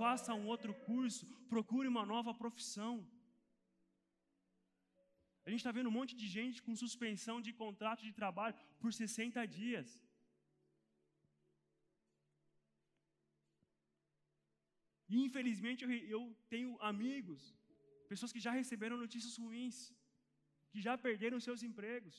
[0.00, 2.94] faça um outro curso, procure uma nova profissão.
[5.46, 8.92] A gente está vendo um monte de gente com suspensão de contrato de trabalho por
[8.92, 9.88] 60 dias.
[15.08, 17.54] E infelizmente eu, eu tenho amigos,
[18.08, 19.76] pessoas que já receberam notícias ruins,
[20.74, 22.16] que já perderam seus empregos.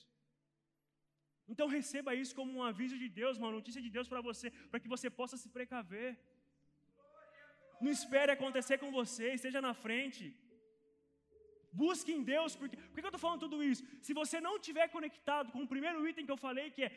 [1.52, 4.82] Então receba isso como um aviso de Deus, uma notícia de Deus para você, para
[4.84, 6.10] que você possa se precaver.
[7.84, 10.26] Não espere acontecer com você, esteja na frente.
[11.82, 13.84] Busque em Deus, porque por que eu estou falando tudo isso?
[14.08, 16.92] Se você não estiver conectado com o primeiro item que eu falei, que é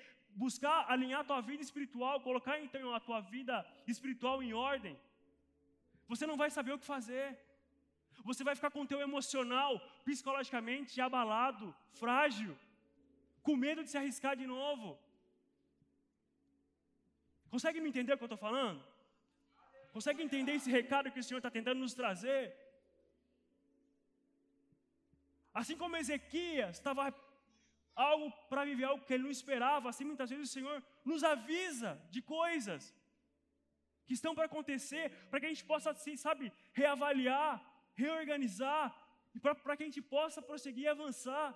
[0.44, 3.56] buscar alinhar a tua vida espiritual, colocar então a tua vida
[3.94, 4.96] espiritual em ordem,
[6.12, 7.26] você não vai saber o que fazer.
[8.24, 12.56] Você vai ficar com o teu emocional psicologicamente abalado, frágil,
[13.42, 14.98] com medo de se arriscar de novo.
[17.50, 18.84] Consegue me entender o que eu estou falando?
[19.92, 22.54] Consegue entender esse recado que o Senhor está tentando nos trazer?
[25.54, 27.14] Assim como Ezequias estava
[27.94, 32.00] algo para viver algo que ele não esperava, assim muitas vezes o Senhor nos avisa
[32.10, 32.94] de coisas
[34.06, 37.52] que estão para acontecer, para que a gente possa, assim, sabe, reavaliar,
[38.02, 38.86] reorganizar,
[39.34, 41.48] e para que a gente possa prosseguir e avançar.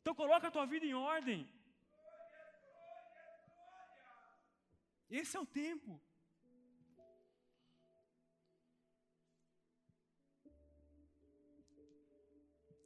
[0.00, 1.40] Então coloca a tua vida em ordem.
[5.20, 5.92] Esse é o tempo.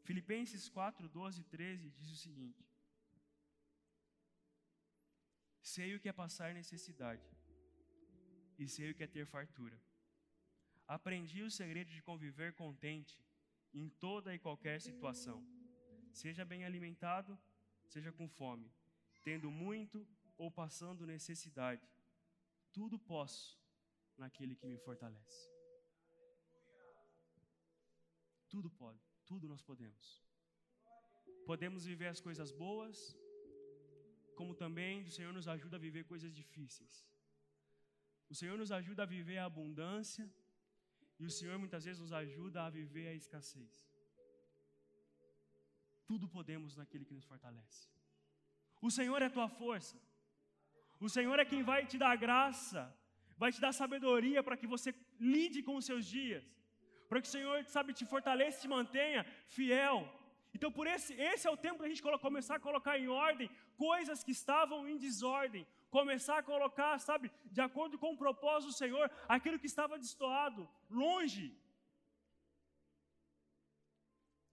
[0.09, 2.65] Filipenses 4, 12 e 13 diz o seguinte:
[5.75, 7.27] Sei o que é passar necessidade,
[8.59, 9.79] e sei o que é ter fartura.
[10.87, 13.19] Aprendi o segredo de conviver contente
[13.75, 15.45] em toda e qualquer situação.
[16.13, 17.39] Seja bem alimentado,
[17.87, 18.71] seja com fome,
[19.23, 20.07] tendo muito
[20.39, 21.87] ou passando necessidade.
[22.73, 23.59] Tudo posso
[24.17, 25.51] naquele que me fortalece.
[28.49, 30.23] Tudo pode, tudo nós podemos.
[31.45, 33.17] Podemos viver as coisas boas,
[34.35, 37.05] como também o Senhor nos ajuda a viver coisas difíceis.
[38.29, 40.29] O Senhor nos ajuda a viver a abundância
[41.19, 43.75] e o Senhor muitas vezes nos ajuda a viver a escassez.
[46.11, 47.89] Tudo podemos naquele que nos fortalece.
[48.81, 49.97] O Senhor é a tua força.
[51.01, 52.83] O Senhor é quem vai te dar graça,
[53.37, 56.45] vai te dar sabedoria para que você lide com os seus dias,
[57.09, 59.25] para que o Senhor, sabe, te fortaleça e te mantenha
[59.57, 59.97] fiel.
[60.55, 64.23] Então, por esse, esse é o tempo da gente começar a colocar em ordem coisas
[64.25, 69.11] que estavam em desordem, começar a colocar, sabe, de acordo com o propósito do Senhor,
[69.29, 71.47] aquilo que estava destoado, longe.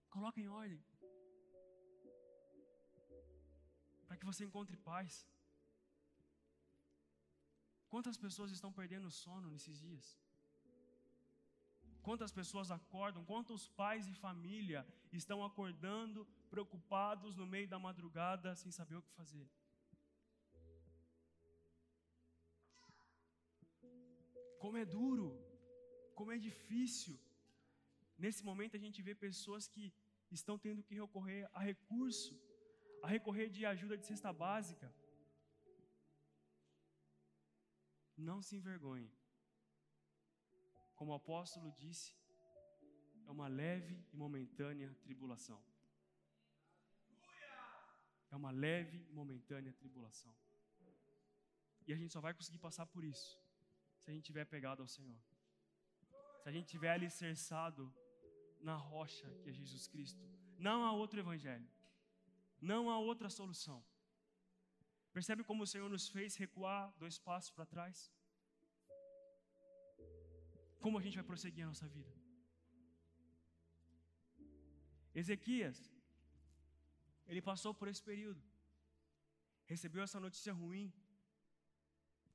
[0.10, 0.82] Coloca em ordem.
[4.08, 5.28] Para que você encontre paz.
[7.90, 10.20] Quantas pessoas estão perdendo sono nesses dias?
[12.02, 13.24] Quantas pessoas acordam?
[13.24, 19.12] Quantos pais e família estão acordando preocupados no meio da madrugada sem saber o que
[19.12, 19.48] fazer?
[24.64, 25.30] Como é duro,
[26.18, 27.16] como é difícil.
[28.24, 29.86] Nesse momento a gente vê pessoas que
[30.38, 32.34] estão tendo que recorrer a recurso,
[33.06, 34.88] a recorrer de ajuda de cesta básica.
[38.30, 39.12] Não se envergonhe.
[40.96, 42.16] Como o apóstolo disse,
[43.28, 45.62] é uma leve e momentânea tribulação.
[48.32, 50.34] É uma leve e momentânea tribulação.
[51.86, 53.43] E a gente só vai conseguir passar por isso
[54.04, 55.20] se a gente tiver pegado ao Senhor.
[56.42, 57.84] Se a gente tiver alicerçado
[58.70, 60.22] na rocha que é Jesus Cristo.
[60.68, 61.70] Não há outro evangelho.
[62.72, 63.80] Não há outra solução.
[65.18, 68.12] Percebe como o Senhor nos fez recuar dois passos para trás?
[70.84, 72.14] Como a gente vai prosseguir a nossa vida?
[75.22, 75.80] Ezequias,
[77.28, 78.42] ele passou por esse período,
[79.74, 80.92] recebeu essa notícia ruim,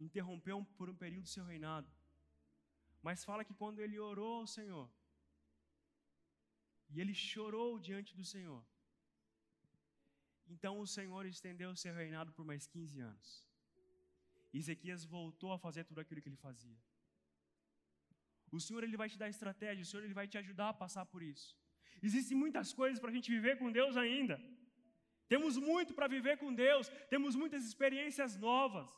[0.06, 1.90] interrompeu por um período seu reinado.
[3.02, 4.88] Mas fala que quando ele orou ao Senhor,
[6.90, 8.64] e ele chorou diante do Senhor,
[10.54, 13.46] então o Senhor estendeu seu reinado por mais 15 anos.
[14.52, 16.78] Ezequias voltou a fazer tudo aquilo que ele fazia.
[18.50, 21.04] O Senhor ele vai te dar estratégia, o Senhor ele vai te ajudar a passar
[21.04, 21.48] por isso.
[22.02, 24.40] Existem muitas coisas para a gente viver com Deus ainda.
[25.28, 28.90] Temos muito para viver com Deus, temos muitas experiências novas.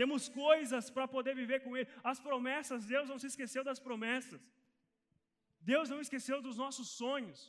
[0.00, 1.88] Temos coisas para poder viver com Ele.
[2.10, 4.42] As promessas, Deus não se esqueceu das promessas.
[5.72, 7.40] Deus não esqueceu dos nossos sonhos.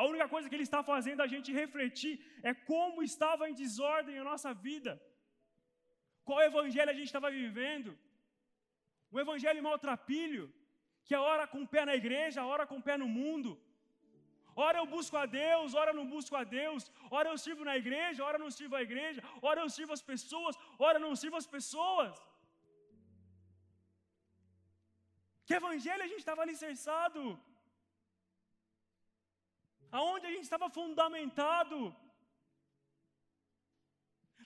[0.00, 2.14] A única coisa que Ele está fazendo a gente refletir
[2.50, 4.92] é como estava em desordem a nossa vida.
[6.28, 7.90] Qual evangelho a gente estava vivendo?
[9.12, 10.44] Um evangelho maltrapilho,
[11.04, 13.50] que é hora com o pé na igreja, hora com o pé no mundo.
[14.54, 17.76] Ora eu busco a Deus, ora eu não busco a Deus, ora eu sirvo na
[17.82, 21.14] igreja, ora eu não sirvo a igreja, ora eu sirvo as pessoas, ora eu não
[21.22, 22.12] sirvo as pessoas.
[25.46, 27.22] Que evangelho a gente estava alicerçado?
[29.98, 31.78] Aonde a gente estava fundamentado?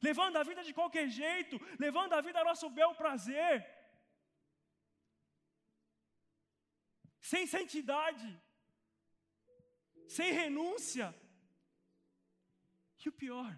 [0.09, 3.55] Levando a vida de qualquer jeito, levando a vida ao nosso bel prazer,
[7.33, 8.29] sem santidade
[10.09, 11.15] sem renúncia.
[13.05, 13.57] E o pior,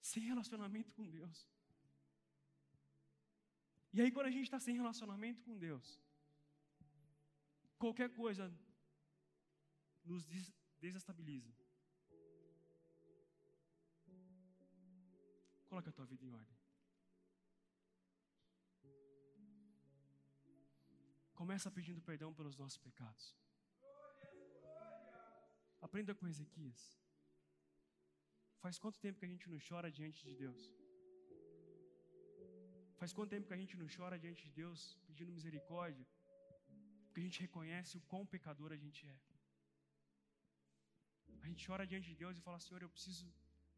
[0.00, 1.48] sem relacionamento com Deus.
[3.92, 6.00] E aí, quando a gente está sem relacionamento com Deus,
[7.76, 8.44] qualquer coisa
[10.04, 10.24] nos
[10.78, 11.52] desestabiliza.
[15.68, 16.56] Coloca a tua vida em ordem.
[21.34, 23.34] Começa pedindo perdão pelos nossos pecados.
[25.86, 26.82] Aprenda com Ezequias.
[28.62, 30.62] Faz quanto tempo que a gente não chora diante de Deus?
[33.00, 36.06] Faz quanto tempo que a gente não chora diante de Deus pedindo misericórdia?
[37.04, 39.18] Porque a gente reconhece o quão pecador a gente é.
[41.42, 43.26] A gente chora diante de Deus e fala: Senhor, eu preciso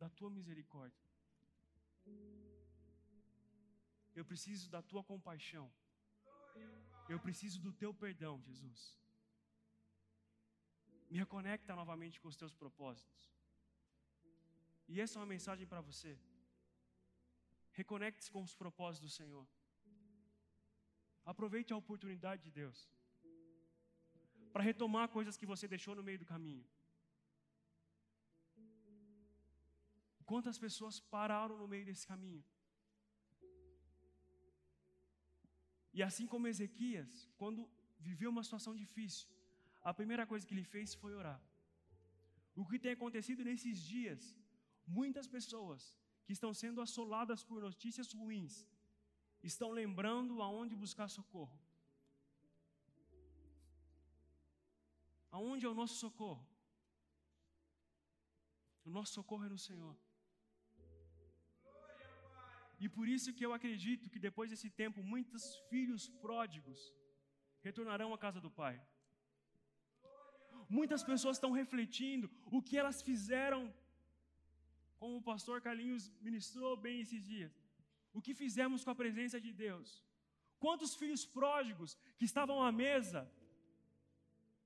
[0.02, 1.04] da tua misericórdia.
[4.14, 5.66] Eu preciso da tua compaixão.
[7.08, 8.80] Eu preciso do teu perdão, Jesus.
[11.10, 13.30] Me reconecta novamente com os teus propósitos.
[14.88, 16.18] E essa é uma mensagem para você.
[17.72, 19.46] Reconecte-se com os propósitos do Senhor.
[21.32, 22.88] Aproveite a oportunidade de Deus
[24.52, 26.64] para retomar coisas que você deixou no meio do caminho.
[30.30, 32.42] Quantas pessoas pararam no meio desse caminho?
[35.92, 39.28] E assim como Ezequias, quando viveu uma situação difícil,
[39.90, 41.40] a primeira coisa que ele fez foi orar.
[42.60, 44.22] O que tem acontecido nesses dias?
[44.98, 45.82] Muitas pessoas
[46.24, 48.54] que estão sendo assoladas por notícias ruins
[49.50, 51.56] estão lembrando aonde buscar socorro.
[55.30, 56.44] Aonde é o nosso socorro?
[58.88, 59.96] O nosso socorro é no Senhor.
[62.84, 66.80] E por isso que eu acredito que depois desse tempo, muitos filhos pródigos
[67.68, 68.76] retornarão à casa do Pai.
[70.68, 73.72] Muitas pessoas estão refletindo o que elas fizeram,
[74.98, 77.52] como o pastor Carlinhos ministrou bem esses dias.
[78.12, 79.88] O que fizemos com a presença de Deus?
[80.58, 83.30] Quantos filhos pródigos que estavam à mesa,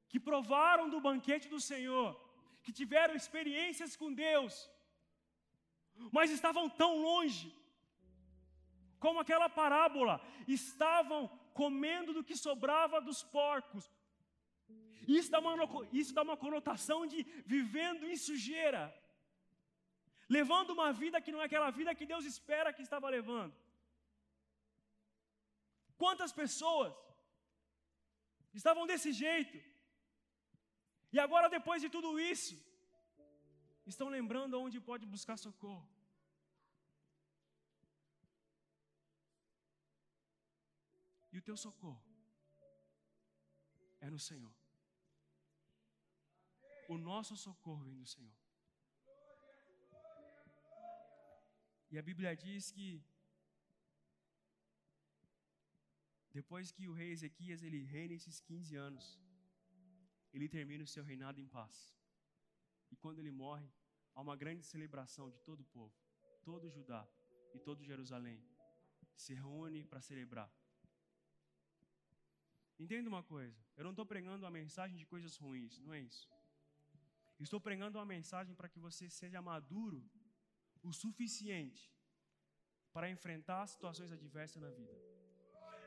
[0.09, 2.11] que provaram do banquete do Senhor,
[2.63, 4.71] que tiveram experiências com Deus,
[6.13, 7.49] mas estavam tão longe,
[8.99, 10.15] como aquela parábola,
[10.47, 13.91] estavam comendo do que sobrava dos porcos.
[15.07, 15.55] Isso dá uma,
[15.93, 18.83] isso dá uma conotação de vivendo em sujeira,
[20.29, 23.55] levando uma vida que não é aquela vida que Deus espera que estava levando.
[25.97, 26.95] Quantas pessoas
[28.55, 29.59] estavam desse jeito,
[31.13, 32.55] e agora, depois de tudo isso,
[33.87, 35.89] estão lembrando aonde pode buscar socorro.
[41.33, 42.03] E o teu socorro
[44.01, 44.60] é no Senhor.
[46.93, 48.37] O nosso socorro vem do Senhor.
[51.93, 52.89] E a Bíblia diz que
[56.39, 59.07] depois que o rei Ezequias ele reina esses 15 anos,
[60.35, 61.77] ele termina o seu reinado em paz.
[62.91, 63.71] E quando ele morre,
[64.13, 65.95] há uma grande celebração de todo o povo,
[66.43, 67.07] todo Judá
[67.55, 68.43] e todo Jerusalém
[69.15, 70.51] se reúne para celebrar.
[72.81, 76.29] Entenda uma coisa, eu não estou pregando uma mensagem de coisas ruins, não é isso.
[77.47, 80.01] Estou pregando uma mensagem para que você seja maduro
[80.83, 81.91] o suficiente
[82.93, 84.97] para enfrentar situações adversas na vida.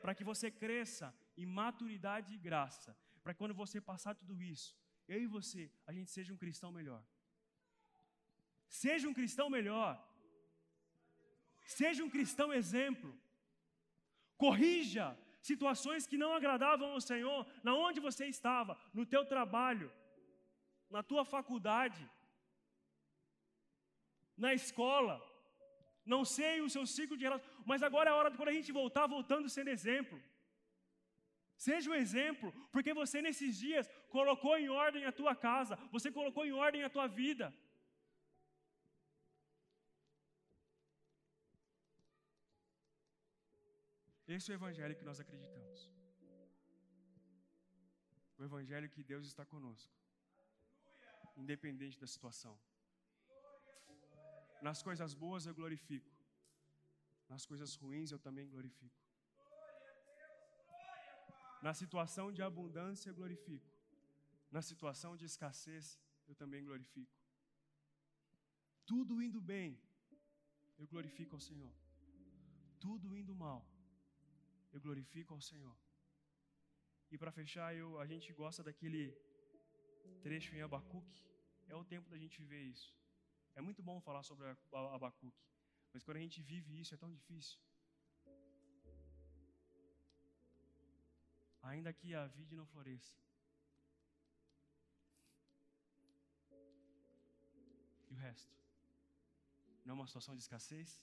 [0.02, 2.96] Para que você cresça em maturidade e graça.
[3.22, 4.76] Para que quando você passar tudo isso,
[5.06, 7.02] eu e você, a gente seja um cristão melhor.
[8.68, 9.92] Seja um cristão melhor.
[11.64, 13.10] Seja um cristão exemplo.
[14.36, 19.92] Corrija situações que não agradavam ao Senhor, na onde você estava, no teu trabalho,
[20.96, 22.02] na tua faculdade,
[24.44, 25.14] na escola,
[26.12, 28.58] não sei o seu ciclo de relação, mas agora é a hora de quando a
[28.58, 30.18] gente voltar, voltando sendo exemplo.
[31.66, 36.44] Seja um exemplo, porque você nesses dias colocou em ordem a tua casa, você colocou
[36.46, 37.46] em ordem a tua vida.
[44.36, 45.80] Esse é o evangelho que nós acreditamos.
[48.38, 49.92] O evangelho que Deus está conosco,
[51.42, 52.54] independente da situação.
[54.66, 56.12] Nas coisas boas eu glorifico,
[57.28, 59.00] nas coisas ruins eu também glorifico.
[61.66, 63.70] Na situação de abundância eu glorifico,
[64.50, 67.14] na situação de escassez eu também glorifico.
[68.86, 69.78] Tudo indo bem,
[70.78, 71.74] eu glorifico ao Senhor.
[72.84, 73.60] Tudo indo mal,
[74.72, 75.76] eu glorifico ao Senhor.
[77.10, 79.02] E para fechar, eu, a gente gosta daquele
[80.22, 81.24] trecho em Abacuque.
[81.68, 82.94] É o tempo da gente viver isso.
[83.54, 85.44] É muito bom falar sobre Abacuque,
[85.92, 87.58] mas quando a gente vive isso é tão difícil.
[91.62, 93.16] Ainda que a vide não floresça.
[98.10, 98.52] E o resto?
[99.84, 101.02] Não é uma situação de escassez?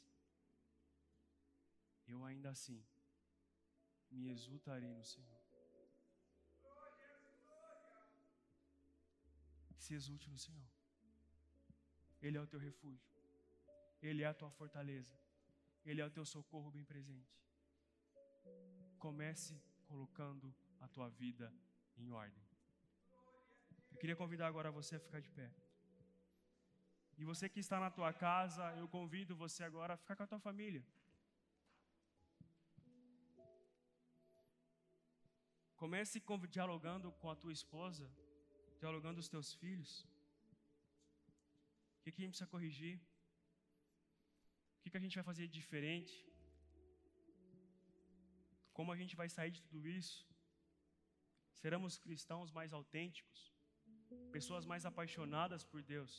[2.06, 2.84] Eu ainda assim
[4.10, 5.41] me exultarei no Senhor.
[9.84, 10.70] Se exulte no Senhor.
[12.22, 13.10] Ele é o teu refúgio.
[14.08, 15.16] Ele é a tua fortaleza.
[15.84, 17.36] Ele é o teu socorro bem presente.
[19.06, 19.56] Comece
[19.88, 21.52] colocando a tua vida
[21.98, 22.44] em ordem.
[23.92, 25.50] Eu queria convidar agora você a ficar de pé.
[27.18, 30.28] E você que está na tua casa, eu convido você agora a ficar com a
[30.28, 30.86] tua família.
[35.76, 36.22] Comece
[36.56, 38.08] dialogando com a tua esposa,
[38.82, 39.92] dialogando com os teus filhos.
[41.98, 42.96] O que, que a gente precisa corrigir?
[44.76, 46.16] O que, que a gente vai fazer de diferente?
[48.78, 50.18] Como a gente vai sair de tudo isso?
[51.62, 53.40] Seremos cristãos mais autênticos?
[54.38, 56.14] Pessoas mais apaixonadas por Deus?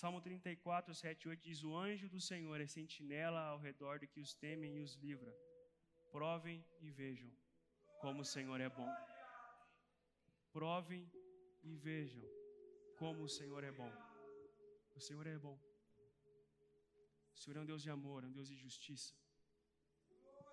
[0.00, 4.20] Salmo 34, 7 8 diz: O anjo do Senhor é sentinela ao redor de que
[4.20, 5.32] os temem e os livra.
[6.16, 7.30] Provem e vejam
[8.02, 8.90] como o Senhor é bom.
[10.52, 11.10] Provem
[11.62, 12.22] e vejam
[13.00, 13.92] como o Senhor é bom.
[14.94, 15.58] O Senhor é bom.
[17.34, 19.14] O Senhor é um Deus de amor, é um Deus de justiça.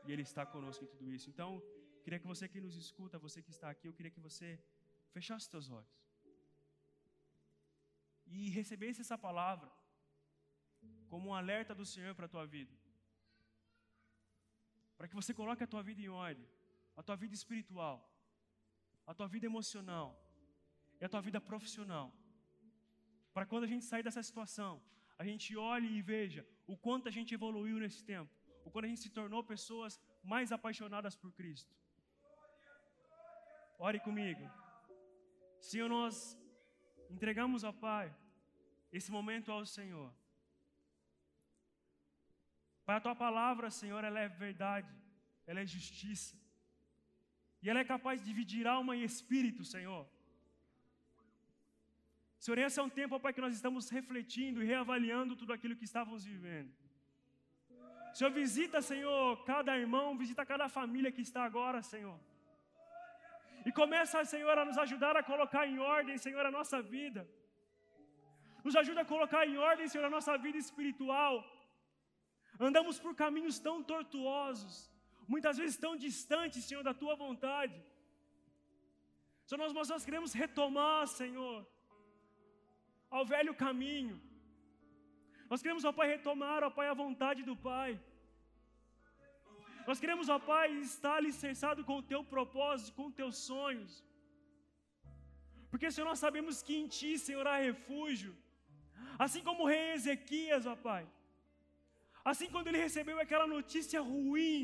[0.05, 1.29] E Ele está conosco em tudo isso.
[1.29, 1.61] Então,
[2.03, 4.59] queria que você que nos escuta, você que está aqui, eu queria que você
[5.11, 5.99] fechasse os olhos.
[8.25, 9.69] E recebesse essa palavra
[11.09, 12.75] como um alerta do Senhor para a tua vida.
[14.97, 16.47] Para que você coloque a tua vida em ordem,
[16.95, 18.08] a tua vida espiritual,
[19.09, 20.07] a tua vida emocional
[20.99, 22.07] e a tua vida profissional.
[23.35, 24.73] Para quando a gente sair dessa situação,
[25.21, 26.41] a gente olhe e veja
[26.73, 28.31] o quanto a gente evoluiu nesse tempo,
[28.65, 29.99] o quanto a gente se tornou pessoas
[30.31, 31.73] mais apaixonadas por Cristo.
[33.87, 34.45] Ore comigo.
[35.69, 36.15] Senhor, nós
[37.09, 38.07] entregamos ao Pai
[38.97, 40.09] esse momento ao Senhor.
[42.85, 44.93] Pai, a tua palavra, Senhor, ela é verdade,
[45.47, 46.37] ela é justiça.
[47.61, 50.03] E ela é capaz de dividir alma e espírito, Senhor.
[52.43, 55.89] Senhor, esse é um tempo, Pai, que nós estamos refletindo e reavaliando tudo aquilo que
[55.89, 56.71] estávamos vivendo.
[58.13, 62.17] Senhor, visita, Senhor, cada irmão, visita cada família que está agora, Senhor.
[63.67, 67.21] E começa, Senhor, a nos ajudar a colocar em ordem, Senhor, a nossa vida.
[68.63, 71.33] Nos ajuda a colocar em ordem, Senhor, a nossa vida espiritual
[72.67, 74.91] andamos por caminhos tão tortuosos,
[75.33, 77.77] muitas vezes tão distantes, Senhor, da tua vontade.
[79.45, 81.57] Senhor, nós, nós queremos retomar, Senhor,
[83.17, 84.15] ao velho caminho.
[85.51, 87.91] Nós queremos, ó Pai, retomar, ó Pai, a vontade do Pai.
[89.89, 93.93] Nós queremos, ó Pai, estar alicerçado com o Teu propósito, com os Teus sonhos.
[95.71, 98.35] Porque, Senhor, nós sabemos que em Ti, Senhor, há refúgio.
[99.25, 101.03] Assim como o rei Ezequias, ó Pai.
[102.31, 104.61] Assim, quando ele recebeu aquela notícia ruim,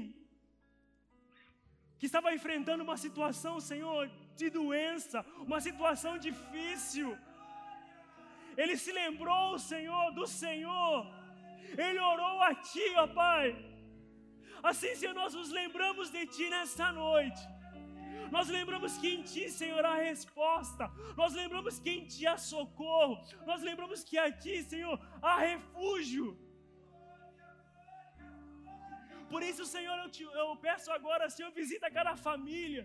[2.00, 7.18] que estava enfrentando uma situação, Senhor, de doença, uma situação difícil,
[8.58, 11.06] ele se lembrou, Senhor, do Senhor,
[11.78, 13.56] ele orou a Ti, ó Pai.
[14.64, 17.42] Assim, Senhor, nós nos lembramos de Ti nessa noite.
[18.32, 20.92] Nós lembramos que em Ti, Senhor, há resposta.
[21.16, 23.24] Nós lembramos que em Ti há socorro.
[23.46, 26.38] Nós lembramos que a Ti, Senhor, há refúgio.
[29.30, 32.84] Por isso, Senhor, eu, te, eu peço agora, Senhor, visita cada família.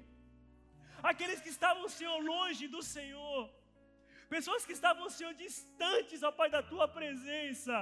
[1.02, 3.42] Aqueles que estavam, Senhor, longe do Senhor.
[4.28, 7.76] Pessoas que estavam, Senhor, distantes, ó Pai, da Tua presença.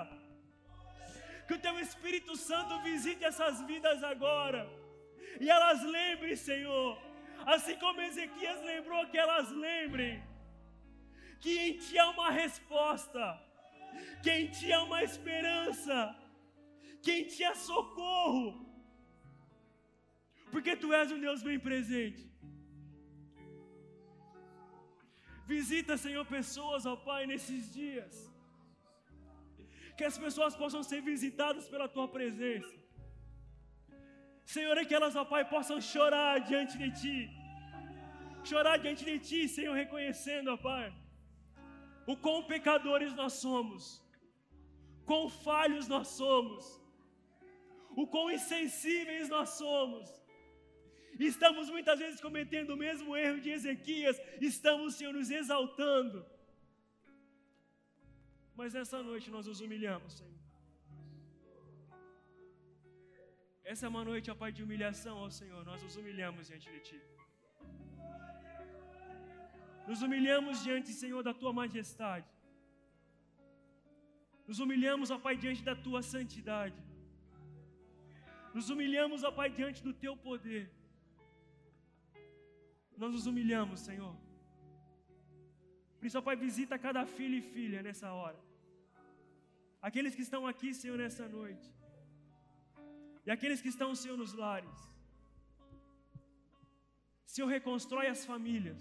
[1.46, 4.62] Que o Teu Espírito Santo visite essas vidas agora.
[5.40, 6.90] E elas lembrem, Senhor.
[7.54, 10.22] Assim como Ezequias lembrou, que elas lembrem.
[11.40, 13.22] Que em Ti há uma resposta.
[14.22, 16.16] Que em Ti há uma esperança
[17.07, 18.46] quem te é socorro,
[20.53, 22.24] porque tu és um Deus bem presente.
[25.55, 28.14] Visita, Senhor, pessoas, ó Pai, nesses dias.
[29.96, 32.74] Que as pessoas possam ser visitadas pela tua presença.
[34.55, 37.16] Senhor, é que elas, ó Pai, possam chorar diante de Ti.
[38.51, 40.86] Chorar diante de Ti, Senhor, reconhecendo, ó Pai,
[42.12, 43.82] o quão pecadores nós somos,
[45.09, 46.64] quão falhos nós somos,
[48.01, 50.07] o quão insensíveis nós somos.
[51.30, 54.16] Estamos muitas vezes cometendo o mesmo erro de Ezequias,
[54.51, 56.18] estamos, Senhor, nos exaltando.
[58.59, 60.36] Mas essa noite nós nos humilhamos, Senhor.
[63.72, 65.62] Essa é uma noite, ó Pai, de humilhação ao Senhor.
[65.70, 67.01] Nós nos humilhamos diante de Ti.
[69.88, 72.30] Nos humilhamos diante, Senhor, da Tua majestade.
[74.49, 76.80] Nos humilhamos, ó Pai, diante da Tua santidade.
[78.57, 80.64] Nos humilhamos, ó Pai, diante do Teu poder.
[82.96, 84.14] Nós nos humilhamos, Senhor.
[85.99, 88.38] Por isso, ó Pai, visita cada filho e filha nessa hora.
[89.80, 91.68] Aqueles que estão aqui, Senhor, nessa noite.
[93.26, 94.78] E aqueles que estão, Senhor, nos lares.
[97.24, 98.80] Senhor, reconstrói as famílias.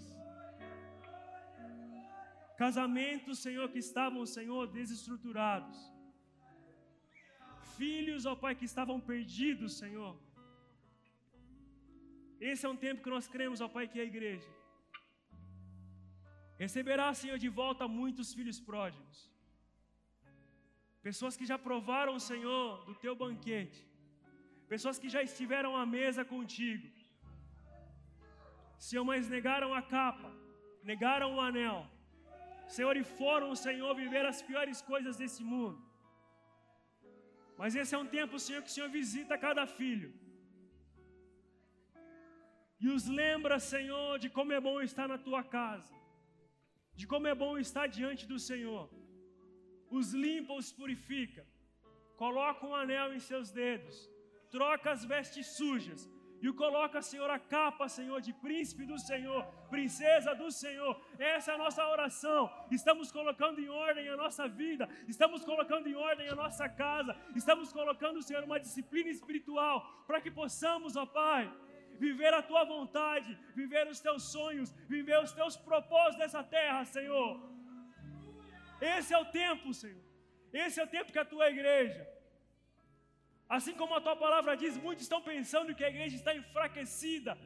[2.56, 5.78] Casamentos, Senhor, que estavam, Senhor, desestruturados
[7.78, 10.14] filhos, ó Pai, que estavam perdidos, Senhor.
[12.50, 14.50] Esse é um tempo que nós cremos, ó Pai, que é a igreja
[16.64, 19.16] receberá, Senhor, de volta muitos filhos pródigos.
[21.08, 23.80] Pessoas que já provaram, Senhor, do teu banquete.
[24.72, 26.86] Pessoas que já estiveram à mesa contigo.
[28.86, 30.30] Senhor, mas negaram a capa,
[30.90, 31.80] negaram o anel.
[32.76, 35.78] Senhor, e foram, Senhor, viver as piores coisas desse mundo.
[37.60, 40.10] Mas esse é um tempo, Senhor, que o Senhor visita cada filho.
[42.84, 45.94] E os lembra, Senhor, de como é bom estar na tua casa.
[46.98, 48.86] De como é bom estar diante do Senhor.
[49.98, 51.44] Os limpa, os purifica.
[52.22, 53.96] coloca um anel em seus dedos,
[54.54, 56.00] troca as vestes sujas
[56.40, 61.00] e o coloca, Senhor, a capa, Senhor, de príncipe do Senhor, princesa do Senhor.
[61.18, 62.50] Essa é a nossa oração.
[62.70, 67.72] Estamos colocando em ordem a nossa vida, estamos colocando em ordem a nossa casa, estamos
[67.72, 71.52] colocando, Senhor, uma disciplina espiritual para que possamos, ó Pai,
[71.98, 77.40] viver a tua vontade, viver os teus sonhos, viver os teus propósitos nessa terra, Senhor.
[78.80, 80.04] Esse é o tempo, Senhor.
[80.52, 82.17] Esse é o tempo que a tua igreja
[83.56, 87.36] Assim como a tua palavra diz, muitos estão pensando que a igreja está enfraquecida.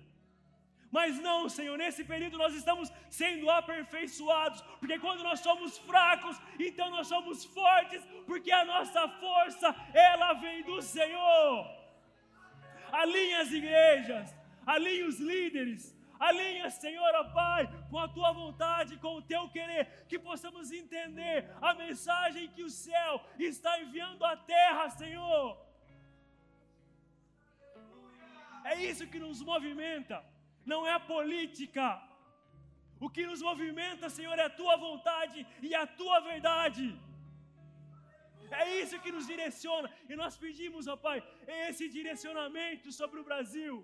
[0.97, 6.91] Mas não, Senhor, nesse período nós estamos sendo aperfeiçoados, porque quando nós somos fracos, então
[6.91, 11.67] nós somos fortes, porque a nossa força, ela vem do Senhor.
[12.91, 14.37] Alinha as igrejas,
[14.67, 20.19] alinha os líderes, alinha, Senhor, Pai, com a tua vontade, com o teu querer, que
[20.19, 25.72] possamos entender a mensagem que o céu está enviando à terra, Senhor
[28.65, 30.17] é isso que nos movimenta,
[30.73, 31.87] não é a política.
[33.05, 35.39] O que nos movimenta, Senhor, é a tua vontade
[35.69, 36.87] e a tua verdade.
[38.61, 39.91] É isso que nos direciona.
[40.09, 41.19] E nós pedimos, ó Pai,
[41.67, 43.75] esse direcionamento sobre o Brasil.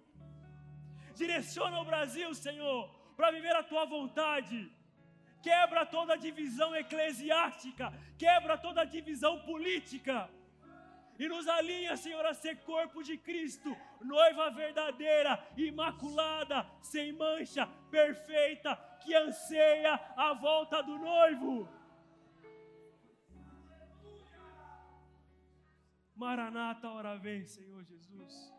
[1.22, 2.80] Direciona o Brasil, Senhor,
[3.16, 4.58] para viver a tua vontade.
[5.42, 7.86] Quebra toda divisão eclesiástica,
[8.24, 10.16] quebra toda divisão política
[11.18, 18.76] e nos alinha, Senhor, a ser corpo de Cristo, noiva verdadeira, imaculada, sem mancha, perfeita,
[19.02, 21.68] que anseia a volta do noivo.
[26.14, 28.52] Maranata, hora vem, Senhor Jesus.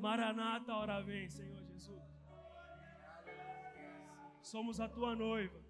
[0.00, 2.02] Maranata, hora vem, Senhor Jesus.
[4.42, 5.60] Somos a tua noiva.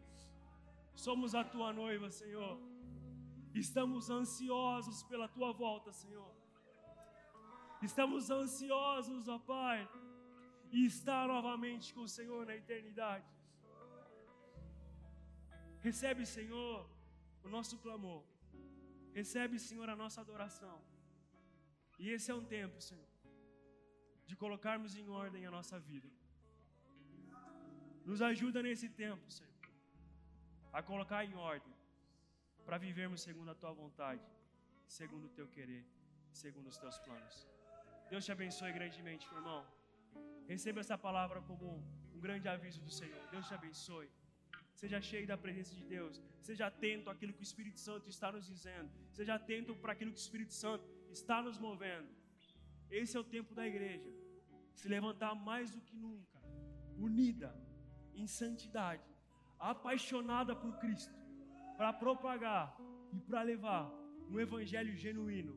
[0.94, 2.75] Somos a tua noiva, Senhor.
[3.64, 6.32] Estamos ansiosos pela tua volta, Senhor.
[7.88, 9.80] Estamos ansiosos, ó Pai,
[10.76, 13.30] e estar novamente com o Senhor na eternidade.
[15.86, 16.78] Recebe, Senhor,
[17.44, 18.22] o nosso clamor.
[19.18, 20.76] Recebe, Senhor, a nossa adoração.
[21.98, 23.11] E esse é um tempo, Senhor,
[24.26, 26.11] de colocarmos em ordem a nossa vida.
[28.04, 29.54] Nos ajuda nesse tempo, Senhor,
[30.72, 31.75] a colocar em ordem
[32.66, 34.24] para vivermos segundo a tua vontade,
[34.98, 35.84] segundo o teu querer,
[36.42, 37.36] segundo os teus planos.
[38.10, 39.64] Deus te abençoe grandemente, meu irmão.
[40.48, 41.66] Receba essa palavra como
[42.14, 43.22] um grande aviso do Senhor.
[43.30, 44.08] Deus te abençoe.
[44.74, 46.20] Seja cheio da presença de Deus.
[46.40, 48.90] Seja atento àquilo que o Espírito Santo está nos dizendo.
[49.12, 52.08] Seja atento para aquilo que o Espírito Santo está nos movendo.
[52.90, 54.10] Esse é o tempo da igreja.
[54.74, 56.38] Se levantar mais do que nunca,
[56.98, 57.50] unida,
[58.14, 59.08] em santidade,
[59.58, 61.25] apaixonada por Cristo
[61.76, 62.76] para propagar
[63.12, 63.84] e para levar
[64.30, 65.54] um evangelho genuíno,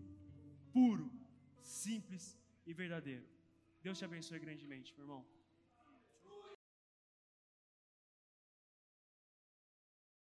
[0.71, 1.11] puro,
[1.61, 3.25] simples e verdadeiro.
[3.81, 5.25] Deus te abençoe grandemente, meu irmão.